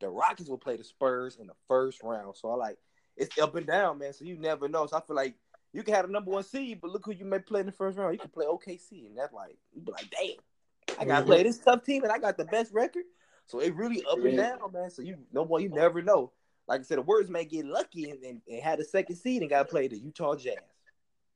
The 0.00 0.08
Rockets 0.08 0.48
will 0.48 0.58
play 0.58 0.76
the 0.76 0.84
Spurs 0.84 1.36
in 1.36 1.46
the 1.46 1.54
first 1.68 2.02
round. 2.02 2.36
So 2.36 2.50
I 2.50 2.54
like 2.54 2.78
it's 3.16 3.38
up 3.38 3.54
and 3.54 3.66
down, 3.66 3.98
man. 3.98 4.12
So 4.12 4.24
you 4.24 4.38
never 4.38 4.68
know. 4.68 4.86
So 4.86 4.96
I 4.96 5.00
feel 5.00 5.16
like 5.16 5.36
you 5.72 5.82
can 5.82 5.94
have 5.94 6.06
the 6.06 6.12
number 6.12 6.30
one 6.30 6.42
seed, 6.42 6.80
but 6.80 6.90
look 6.90 7.04
who 7.04 7.12
you 7.12 7.24
may 7.24 7.38
play 7.38 7.60
in 7.60 7.66
the 7.66 7.72
first 7.72 7.96
round. 7.96 8.12
You 8.12 8.18
can 8.18 8.30
play 8.30 8.46
OKC, 8.46 9.06
and 9.06 9.16
that's 9.16 9.32
like 9.32 9.56
you 9.72 9.82
be 9.82 9.92
like, 9.92 10.10
damn, 10.10 10.98
I 10.98 11.04
gotta 11.04 11.24
play 11.24 11.38
mm-hmm. 11.38 11.46
this 11.46 11.58
tough 11.58 11.84
team, 11.84 12.02
and 12.02 12.12
I 12.12 12.18
got 12.18 12.36
the 12.36 12.44
best 12.44 12.72
record. 12.72 13.04
So 13.46 13.60
it 13.60 13.74
really 13.74 14.04
up 14.10 14.18
and 14.18 14.36
down, 14.36 14.58
man. 14.72 14.90
So 14.90 15.02
you 15.02 15.16
no 15.32 15.44
more, 15.44 15.60
you 15.60 15.68
never 15.68 16.02
know. 16.02 16.32
Like 16.68 16.80
I 16.80 16.82
said, 16.84 16.98
the 16.98 17.02
Warriors 17.02 17.30
may 17.30 17.44
get 17.44 17.64
lucky 17.66 18.10
and, 18.10 18.22
and, 18.22 18.40
and 18.48 18.62
had 18.62 18.78
a 18.78 18.84
second 18.84 19.16
seed 19.16 19.42
and 19.42 19.50
got 19.50 19.64
to 19.64 19.68
play 19.68 19.88
the 19.88 19.98
Utah 19.98 20.36
Jazz. 20.36 20.54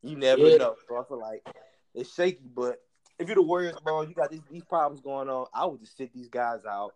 You 0.01 0.17
never 0.17 0.47
yeah. 0.49 0.59
know. 0.59 0.77
So 0.89 0.97
I 0.97 1.03
feel 1.09 1.19
like 1.19 1.45
it's 1.93 2.15
shaky, 2.15 2.49
but 2.55 2.79
if 3.19 3.27
you're 3.27 3.35
the 3.35 3.43
Warriors, 3.43 3.75
bro, 3.83 4.03
you 4.03 4.15
got 4.15 4.31
these, 4.31 4.43
these 4.51 4.65
problems 4.65 5.01
going 5.01 5.29
on. 5.29 5.47
I 5.53 5.67
would 5.67 5.81
just 5.81 5.97
sit 5.97 6.13
these 6.13 6.29
guys 6.29 6.61
out, 6.69 6.95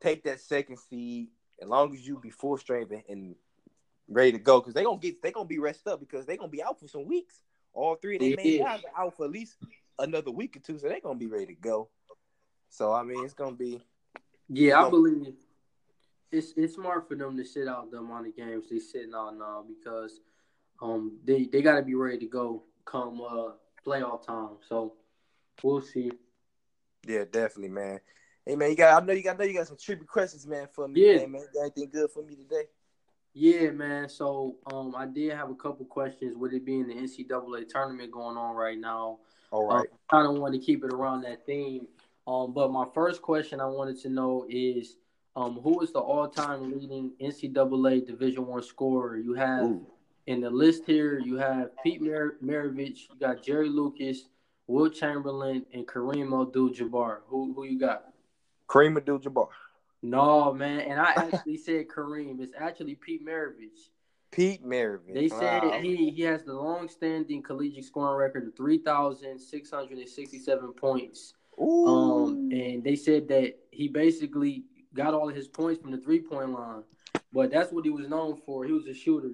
take 0.00 0.24
that 0.24 0.40
second 0.40 0.78
seed, 0.78 1.28
as 1.60 1.68
long 1.68 1.94
as 1.94 2.06
you 2.06 2.18
be 2.18 2.30
full 2.30 2.58
strength 2.58 2.90
and, 2.90 3.02
and 3.08 3.36
ready 4.08 4.32
to 4.32 4.38
go 4.38 4.60
because 4.60 4.74
they're 4.74 4.84
gonna 4.84 4.98
get 4.98 5.22
they're 5.22 5.32
gonna 5.32 5.46
be 5.46 5.58
rested 5.58 5.90
up 5.90 6.00
because 6.00 6.26
they're 6.26 6.36
gonna 6.36 6.48
be 6.48 6.62
out 6.62 6.78
for 6.78 6.88
some 6.88 7.06
weeks. 7.06 7.42
All 7.72 7.96
three 7.96 8.18
they 8.18 8.30
yeah. 8.30 8.36
may 8.36 8.58
have 8.58 8.84
out 8.96 9.16
for 9.16 9.26
at 9.26 9.32
least 9.32 9.56
another 9.98 10.30
week 10.30 10.56
or 10.56 10.60
two, 10.60 10.78
so 10.78 10.88
they're 10.88 11.00
gonna 11.00 11.18
be 11.18 11.26
ready 11.26 11.46
to 11.46 11.54
go. 11.54 11.88
So 12.70 12.92
I 12.92 13.02
mean, 13.02 13.24
it's 13.24 13.34
gonna 13.34 13.56
be. 13.56 13.80
Yeah, 14.48 14.80
I 14.80 14.90
believe 14.90 15.34
it's 16.30 16.52
it's 16.56 16.74
smart 16.74 17.08
for 17.08 17.14
them 17.14 17.36
to 17.36 17.44
sit 17.44 17.68
out 17.68 17.90
the 17.90 17.98
amount 17.98 18.26
of 18.26 18.36
games 18.36 18.66
they 18.70 18.78
sitting 18.78 19.14
out 19.14 19.36
now 19.36 19.64
because 19.66 20.20
um 20.82 21.18
they 21.24 21.44
they 21.44 21.62
got 21.62 21.76
to 21.76 21.82
be 21.82 21.94
ready 21.94 22.18
to 22.18 22.26
go 22.26 22.62
come 22.84 23.20
uh 23.20 23.52
playoff 23.84 24.26
time. 24.26 24.56
So 24.68 24.94
we'll 25.62 25.80
see. 25.80 26.10
Yeah, 27.06 27.24
definitely, 27.30 27.70
man. 27.70 28.00
Hey 28.44 28.56
man, 28.56 28.70
you 28.70 28.76
got 28.76 29.02
I 29.02 29.04
know 29.04 29.12
you 29.12 29.22
got 29.22 29.36
I 29.36 29.38
know 29.38 29.44
you 29.44 29.54
got 29.54 29.68
some 29.68 29.76
tribute 29.76 30.08
questions, 30.08 30.46
man, 30.46 30.68
for 30.72 30.86
me. 30.86 31.12
Yeah. 31.12 31.26
man. 31.26 31.42
got 31.54 31.62
anything 31.62 31.90
good 31.90 32.10
for 32.10 32.22
me 32.22 32.36
today? 32.36 32.64
Yeah, 33.38 33.70
man. 33.70 34.08
So 34.08 34.56
um, 34.72 34.94
I 34.96 35.04
did 35.04 35.34
have 35.34 35.50
a 35.50 35.54
couple 35.54 35.84
questions 35.84 36.38
with 36.38 36.54
it 36.54 36.64
being 36.64 36.88
the 36.88 36.94
NCAA 36.94 37.68
tournament 37.68 38.10
going 38.10 38.38
on 38.38 38.56
right 38.56 38.78
now. 38.78 39.18
All 39.50 39.66
right. 39.68 39.80
Um, 39.80 39.86
I 40.08 40.16
kind 40.16 40.26
of 40.26 40.40
want 40.40 40.54
to 40.54 40.58
keep 40.58 40.82
it 40.82 40.90
around 40.90 41.20
that 41.24 41.44
theme. 41.44 41.86
Um, 42.26 42.54
but 42.54 42.72
my 42.72 42.86
first 42.94 43.20
question 43.20 43.60
I 43.60 43.66
wanted 43.66 44.00
to 44.00 44.08
know 44.08 44.46
is, 44.48 44.96
um, 45.36 45.60
who 45.62 45.82
is 45.82 45.92
the 45.92 45.98
all-time 45.98 46.72
leading 46.72 47.12
NCAA 47.20 48.06
Division 48.06 48.46
One 48.46 48.62
scorer? 48.62 49.18
You 49.18 49.34
have 49.34 49.64
Ooh. 49.64 49.86
in 50.26 50.40
the 50.40 50.48
list 50.48 50.84
here. 50.86 51.18
You 51.18 51.36
have 51.36 51.72
Pete 51.84 52.00
Mar- 52.00 52.36
Maravich. 52.42 53.00
You 53.10 53.16
got 53.20 53.42
Jerry 53.42 53.68
Lucas, 53.68 54.30
Wilt 54.66 54.94
Chamberlain, 54.94 55.66
and 55.74 55.86
Kareem 55.86 56.32
Abdul-Jabbar. 56.40 57.18
Who 57.26 57.52
who 57.52 57.64
you 57.64 57.78
got? 57.78 58.06
Kareem 58.66 58.96
Abdul-Jabbar. 58.96 59.48
No, 60.02 60.52
man. 60.52 60.80
And 60.80 61.00
I 61.00 61.12
actually 61.16 61.56
said 61.56 61.88
Kareem. 61.88 62.40
It's 62.40 62.52
actually 62.58 62.94
Pete 62.94 63.26
Maravich. 63.26 63.88
Pete 64.30 64.64
Maravich. 64.64 65.14
They 65.14 65.28
said 65.28 65.62
wow. 65.62 65.80
he, 65.80 66.10
he 66.10 66.22
has 66.22 66.44
the 66.44 66.52
long-standing 66.52 67.42
collegiate 67.42 67.84
scoring 67.84 68.16
record 68.16 68.48
of 68.48 68.56
3,667 68.56 70.72
points. 70.74 71.34
Ooh. 71.60 71.86
Um, 71.86 72.50
and 72.52 72.84
they 72.84 72.96
said 72.96 73.28
that 73.28 73.54
he 73.70 73.88
basically 73.88 74.64
got 74.94 75.14
all 75.14 75.28
of 75.28 75.34
his 75.34 75.48
points 75.48 75.80
from 75.80 75.92
the 75.92 75.98
three-point 75.98 76.50
line. 76.50 76.82
But 77.32 77.50
that's 77.50 77.72
what 77.72 77.84
he 77.84 77.90
was 77.90 78.08
known 78.08 78.40
for. 78.44 78.64
He 78.64 78.72
was 78.72 78.86
a 78.86 78.94
shooter. 78.94 79.32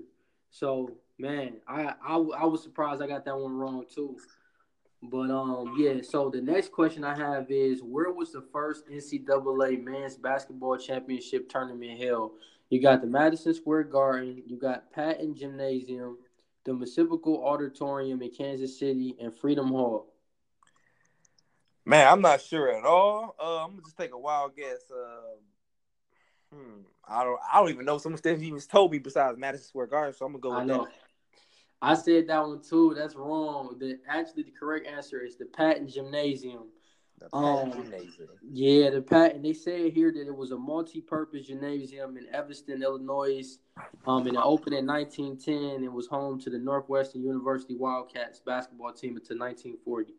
So, 0.50 0.96
man, 1.18 1.54
I, 1.66 1.94
I, 2.04 2.16
I 2.16 2.44
was 2.44 2.62
surprised 2.62 3.02
I 3.02 3.06
got 3.06 3.24
that 3.24 3.36
one 3.36 3.56
wrong, 3.56 3.84
too. 3.92 4.16
But 5.02 5.30
um, 5.30 5.74
yeah. 5.78 6.00
So 6.02 6.30
the 6.30 6.40
next 6.40 6.70
question 6.70 7.02
I 7.02 7.16
have 7.16 7.50
is, 7.50 7.82
where 7.82 8.12
was 8.12 8.32
the 8.32 8.44
first 8.52 8.88
NCAA 8.88 9.82
men's 9.82 10.16
basketball 10.16 10.76
championship 10.76 11.48
tournament 11.48 12.00
held? 12.00 12.32
You 12.70 12.80
got 12.80 13.00
the 13.00 13.06
Madison 13.06 13.52
Square 13.52 13.84
Garden, 13.84 14.42
you 14.46 14.56
got 14.56 14.90
Patton 14.92 15.34
Gymnasium, 15.34 16.18
the 16.64 16.72
Municipal 16.72 17.44
Auditorium 17.44 18.22
in 18.22 18.30
Kansas 18.30 18.78
City, 18.78 19.16
and 19.20 19.36
Freedom 19.36 19.68
Hall. 19.68 20.06
Man, 21.84 22.06
I'm 22.06 22.20
not 22.20 22.40
sure 22.40 22.70
at 22.70 22.84
all. 22.84 23.34
Uh, 23.38 23.64
I'm 23.64 23.70
gonna 23.70 23.82
just 23.82 23.98
take 23.98 24.14
a 24.14 24.18
wild 24.18 24.56
guess. 24.56 24.90
Uh, 24.90 26.54
hmm, 26.54 26.82
I 27.06 27.24
don't. 27.24 27.40
I 27.52 27.60
don't 27.60 27.70
even 27.70 27.84
know 27.84 27.98
some 27.98 28.16
stuff 28.16 28.38
he 28.38 28.46
even 28.46 28.60
told 28.60 28.92
me 28.92 28.98
besides 28.98 29.36
Madison 29.36 29.66
Square 29.66 29.88
Garden, 29.88 30.14
so 30.14 30.24
I'm 30.24 30.32
gonna 30.32 30.40
go 30.40 30.50
with 30.50 30.68
that. 30.68 30.92
I 31.82 31.94
said 31.94 32.28
that 32.28 32.46
one 32.46 32.62
too. 32.62 32.94
That's 32.96 33.16
wrong. 33.16 33.76
The 33.80 33.98
actually 34.08 34.44
the 34.44 34.52
correct 34.52 34.86
answer 34.86 35.20
is 35.20 35.36
the 35.36 35.46
Patton 35.46 35.88
Gymnasium. 35.88 36.68
The 37.18 37.28
Patton 37.28 37.72
um, 37.72 37.82
Gymnasium. 37.82 38.28
Yeah, 38.52 38.90
the 38.90 39.02
Patton. 39.02 39.42
They 39.42 39.52
said 39.52 39.92
here 39.92 40.12
that 40.12 40.26
it 40.28 40.34
was 40.34 40.52
a 40.52 40.56
multi-purpose 40.56 41.48
gymnasium 41.48 42.16
in 42.16 42.32
Evanston, 42.32 42.84
Illinois. 42.84 43.58
Um, 44.06 44.26
and 44.28 44.36
it 44.36 44.42
opened 44.42 44.76
in 44.76 44.86
1910 44.86 45.84
and 45.84 45.92
was 45.92 46.06
home 46.06 46.40
to 46.42 46.50
the 46.50 46.58
Northwestern 46.58 47.22
University 47.22 47.74
Wildcats 47.74 48.38
basketball 48.38 48.92
team 48.92 49.16
until 49.16 49.38
1940. 49.38 50.14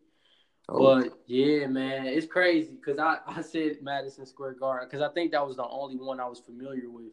Oh. 0.68 1.00
But 1.00 1.18
yeah, 1.26 1.66
man, 1.66 2.06
it's 2.06 2.26
crazy 2.26 2.72
because 2.72 2.98
I, 2.98 3.18
I 3.26 3.40
said 3.40 3.78
Madison 3.80 4.26
Square 4.26 4.54
Garden 4.54 4.88
because 4.90 5.02
I 5.02 5.12
think 5.12 5.32
that 5.32 5.46
was 5.46 5.56
the 5.56 5.66
only 5.66 5.96
one 5.96 6.20
I 6.20 6.28
was 6.28 6.40
familiar 6.40 6.90
with. 6.90 7.12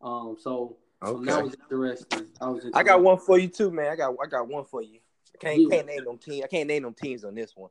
Um, 0.00 0.36
so 0.38 0.76
Okay. 1.02 1.24
that 1.26 1.42
was 1.42 1.56
interesting. 1.70 2.26
That 2.40 2.46
was 2.46 2.64
interesting. 2.64 2.74
I 2.74 2.82
got 2.82 3.02
one 3.02 3.18
for 3.18 3.38
you 3.38 3.48
too, 3.48 3.70
man. 3.70 3.92
I 3.92 3.96
got 3.96 4.14
I 4.22 4.26
got 4.26 4.48
one 4.48 4.64
for 4.64 4.82
you. 4.82 4.98
I 5.34 5.38
can't 5.38 5.60
yeah. 5.60 5.68
can't 5.70 5.86
name 5.86 6.04
them 6.04 6.18
teams. 6.18 6.44
I 6.44 6.48
can't 6.48 6.68
name 6.68 6.82
them 6.82 6.94
teams 6.94 7.24
on 7.24 7.34
this 7.34 7.56
one. 7.56 7.70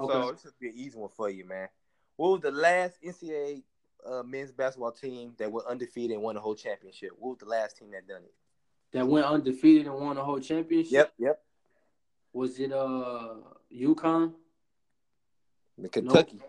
Okay. 0.00 0.12
So 0.12 0.32
this 0.32 0.44
would 0.44 0.58
be 0.60 0.68
an 0.68 0.74
easy 0.76 0.96
one 0.98 1.10
for 1.16 1.28
you, 1.28 1.44
man. 1.44 1.68
What 2.16 2.30
was 2.30 2.40
the 2.40 2.52
last 2.52 3.02
NCAA 3.02 3.62
uh, 4.06 4.22
men's 4.22 4.52
basketball 4.52 4.92
team 4.92 5.34
that 5.38 5.50
went 5.50 5.66
undefeated 5.66 6.14
and 6.14 6.22
won 6.22 6.36
the 6.36 6.40
whole 6.40 6.54
championship? 6.54 7.10
What 7.18 7.30
was 7.30 7.38
the 7.38 7.46
last 7.46 7.78
team 7.78 7.90
that 7.92 8.06
done 8.06 8.22
it? 8.22 8.34
That 8.92 9.06
went 9.06 9.26
undefeated 9.26 9.86
and 9.86 9.96
won 9.96 10.16
the 10.16 10.24
whole 10.24 10.40
championship. 10.40 10.92
Yep, 10.92 11.12
yep. 11.18 11.42
Was 12.32 12.60
it 12.60 12.72
uh 12.72 13.34
UConn? 13.74 14.34
The 15.78 15.88
Kentucky. 15.88 16.40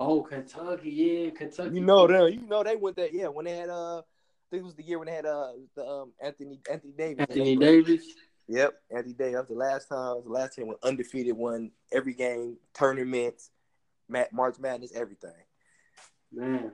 Oh, 0.00 0.22
Kentucky, 0.22 0.90
yeah, 0.90 1.30
Kentucky. 1.30 1.74
You 1.74 1.80
know 1.80 2.06
them. 2.06 2.32
You 2.32 2.46
know 2.46 2.62
they 2.62 2.76
went 2.76 2.96
there. 2.96 3.08
Yeah, 3.10 3.28
when 3.28 3.44
they 3.44 3.56
had 3.56 3.70
uh 3.70 4.02
think 4.50 4.62
it 4.62 4.64
was 4.64 4.74
the 4.74 4.84
year 4.84 4.98
when 4.98 5.06
they 5.06 5.14
had 5.14 5.26
uh 5.26 5.52
the 5.76 5.86
um 5.86 6.12
Anthony 6.22 6.60
Anthony 6.70 6.92
Davis. 6.96 7.26
Anthony 7.28 7.56
Davis. 7.56 8.04
Yep, 8.48 8.74
Anthony 8.90 9.14
Davis. 9.14 9.32
That 9.32 9.40
was 9.40 9.48
the 9.48 9.54
last 9.54 9.88
time. 9.88 10.16
Was 10.16 10.24
the 10.24 10.32
last 10.32 10.56
time 10.56 10.66
when 10.68 10.76
undefeated, 10.82 11.36
won 11.36 11.70
every 11.92 12.14
game, 12.14 12.58
tournaments, 12.74 13.50
March 14.08 14.58
Madness, 14.58 14.92
everything. 14.94 15.30
Man, 16.32 16.72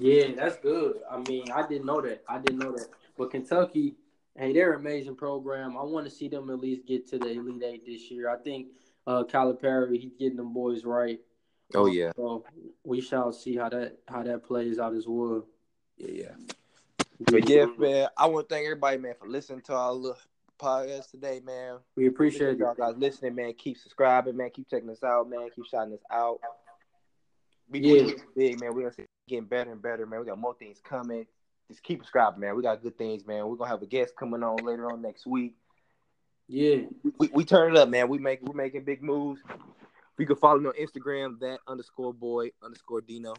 yeah, 0.00 0.28
that's 0.36 0.56
good. 0.58 0.96
I 1.10 1.18
mean, 1.18 1.50
I 1.50 1.66
didn't 1.66 1.86
know 1.86 2.00
that. 2.00 2.22
I 2.28 2.38
didn't 2.38 2.58
know 2.58 2.72
that. 2.72 2.88
But 3.16 3.30
Kentucky, 3.32 3.96
hey, 4.36 4.52
they're 4.52 4.74
an 4.74 4.80
amazing 4.80 5.16
program. 5.16 5.76
I 5.76 5.82
want 5.82 6.06
to 6.06 6.10
see 6.10 6.28
them 6.28 6.50
at 6.50 6.60
least 6.60 6.86
get 6.86 7.08
to 7.08 7.18
the 7.18 7.30
Elite 7.30 7.62
Eight 7.64 7.86
this 7.86 8.10
year. 8.10 8.30
I 8.30 8.36
think 8.36 8.68
uh, 9.06 9.24
Calipari, 9.24 9.98
he's 9.98 10.12
getting 10.18 10.36
them 10.36 10.52
boys 10.52 10.84
right. 10.84 11.18
Oh 11.74 11.86
yeah. 11.86 12.12
So 12.16 12.44
we 12.84 13.00
shall 13.00 13.32
see 13.32 13.56
how 13.56 13.68
that 13.70 13.98
how 14.06 14.22
that 14.22 14.44
plays 14.44 14.78
out 14.78 14.94
as 14.94 15.06
well. 15.06 15.46
Yeah, 15.96 16.10
yeah. 16.12 16.54
But 17.20 17.48
yeah, 17.48 17.66
man, 17.76 18.08
I 18.16 18.26
want 18.26 18.48
to 18.48 18.54
thank 18.54 18.64
everybody, 18.64 18.98
man, 18.98 19.14
for 19.18 19.28
listening 19.28 19.62
to 19.62 19.74
our 19.74 19.92
little 19.92 20.18
podcast 20.58 21.10
today, 21.10 21.40
man. 21.44 21.78
We 21.96 22.06
appreciate 22.06 22.58
y'all 22.58 22.74
guys 22.74 22.94
listening, 22.96 23.34
man. 23.34 23.54
Keep 23.54 23.78
subscribing, 23.78 24.36
man. 24.36 24.50
Keep 24.50 24.70
checking 24.70 24.90
us 24.90 25.02
out, 25.02 25.28
man. 25.28 25.48
Keep 25.54 25.66
shouting 25.66 25.94
us 25.94 26.02
out. 26.12 26.40
We 27.68 27.80
yeah. 27.80 28.12
big, 28.36 28.60
man. 28.60 28.74
We're 28.74 28.92
getting 29.28 29.46
better 29.46 29.72
and 29.72 29.82
better, 29.82 30.06
man. 30.06 30.20
We 30.20 30.26
got 30.26 30.38
more 30.38 30.54
things 30.54 30.80
coming. 30.82 31.26
Just 31.68 31.82
keep 31.82 32.00
subscribing, 32.00 32.40
man. 32.40 32.56
We 32.56 32.62
got 32.62 32.82
good 32.82 32.96
things, 32.96 33.26
man. 33.26 33.46
We're 33.46 33.56
gonna 33.56 33.70
have 33.70 33.82
a 33.82 33.86
guest 33.86 34.14
coming 34.16 34.42
on 34.42 34.64
later 34.64 34.90
on 34.90 35.02
next 35.02 35.26
week. 35.26 35.54
Yeah, 36.46 36.76
we, 37.18 37.28
we 37.32 37.44
turn 37.44 37.72
it 37.72 37.78
up, 37.78 37.88
man. 37.88 38.08
We 38.08 38.18
make 38.18 38.40
we're 38.42 38.54
making 38.54 38.84
big 38.84 39.02
moves. 39.02 39.42
You 40.18 40.26
can 40.26 40.36
follow 40.36 40.58
me 40.58 40.68
on 40.68 40.74
Instagram, 40.74 41.38
that 41.40 41.58
underscore 41.68 42.14
boy 42.14 42.50
underscore 42.62 43.02
Dino. 43.02 43.34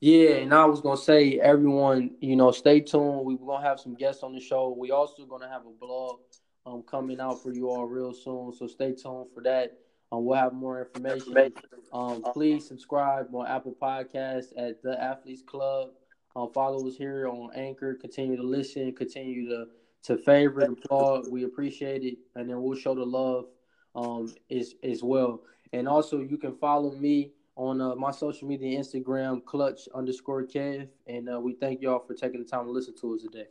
Yeah, 0.00 0.36
and 0.36 0.54
I 0.54 0.64
was 0.64 0.80
gonna 0.80 0.96
say, 0.96 1.38
everyone, 1.38 2.12
you 2.20 2.34
know, 2.34 2.52
stay 2.52 2.80
tuned. 2.80 3.26
We, 3.26 3.34
are 3.34 3.38
gonna 3.38 3.66
have 3.66 3.78
some 3.78 3.94
guests 3.94 4.22
on 4.22 4.32
the 4.32 4.40
show. 4.40 4.74
We 4.76 4.90
also 4.90 5.26
gonna 5.26 5.48
have 5.48 5.66
a 5.66 5.70
blog 5.78 6.20
um 6.64 6.82
coming 6.82 7.20
out 7.20 7.42
for 7.42 7.52
you 7.52 7.68
all 7.68 7.84
real 7.84 8.14
soon. 8.14 8.52
So 8.54 8.66
stay 8.66 8.92
tuned 8.92 9.26
for 9.34 9.42
that. 9.44 9.78
Um, 10.10 10.24
we'll 10.24 10.38
have 10.38 10.54
more 10.54 10.80
information. 10.80 11.52
Um, 11.92 12.22
please 12.32 12.66
subscribe 12.66 13.34
on 13.34 13.46
Apple 13.46 13.76
Podcasts 13.80 14.52
at 14.56 14.82
the 14.82 15.00
Athletes 15.00 15.42
Club. 15.46 15.90
Um, 16.34 16.50
follow 16.54 16.86
us 16.88 16.96
here 16.96 17.28
on 17.28 17.50
Anchor. 17.54 17.94
Continue 17.94 18.36
to 18.36 18.42
listen. 18.42 18.92
Continue 18.94 19.48
to 19.50 19.66
to 20.04 20.16
favorite, 20.16 20.68
and 20.68 20.78
applaud. 20.78 21.30
We 21.30 21.44
appreciate 21.44 22.04
it, 22.04 22.16
and 22.36 22.48
then 22.48 22.62
we'll 22.62 22.78
show 22.78 22.94
the 22.94 23.04
love 23.04 23.46
um 23.94 24.32
as 24.50 24.74
as 24.82 25.02
well. 25.02 25.42
And 25.74 25.86
also, 25.86 26.20
you 26.20 26.38
can 26.38 26.56
follow 26.56 26.92
me 26.92 27.32
on 27.60 27.78
uh, 27.78 27.94
my 27.94 28.10
social 28.10 28.48
media, 28.48 28.78
Instagram, 28.78 29.44
clutch 29.44 29.86
underscore 29.94 30.44
Kev. 30.44 30.88
And 31.06 31.28
uh, 31.28 31.38
we 31.38 31.52
thank 31.52 31.82
y'all 31.82 31.98
for 31.98 32.14
taking 32.14 32.42
the 32.42 32.48
time 32.48 32.64
to 32.64 32.70
listen 32.70 32.94
to 33.02 33.14
us 33.14 33.22
today. 33.22 33.48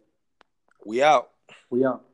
We 0.84 1.04
out. 1.04 1.30
We 1.70 1.86
out. 1.86 2.09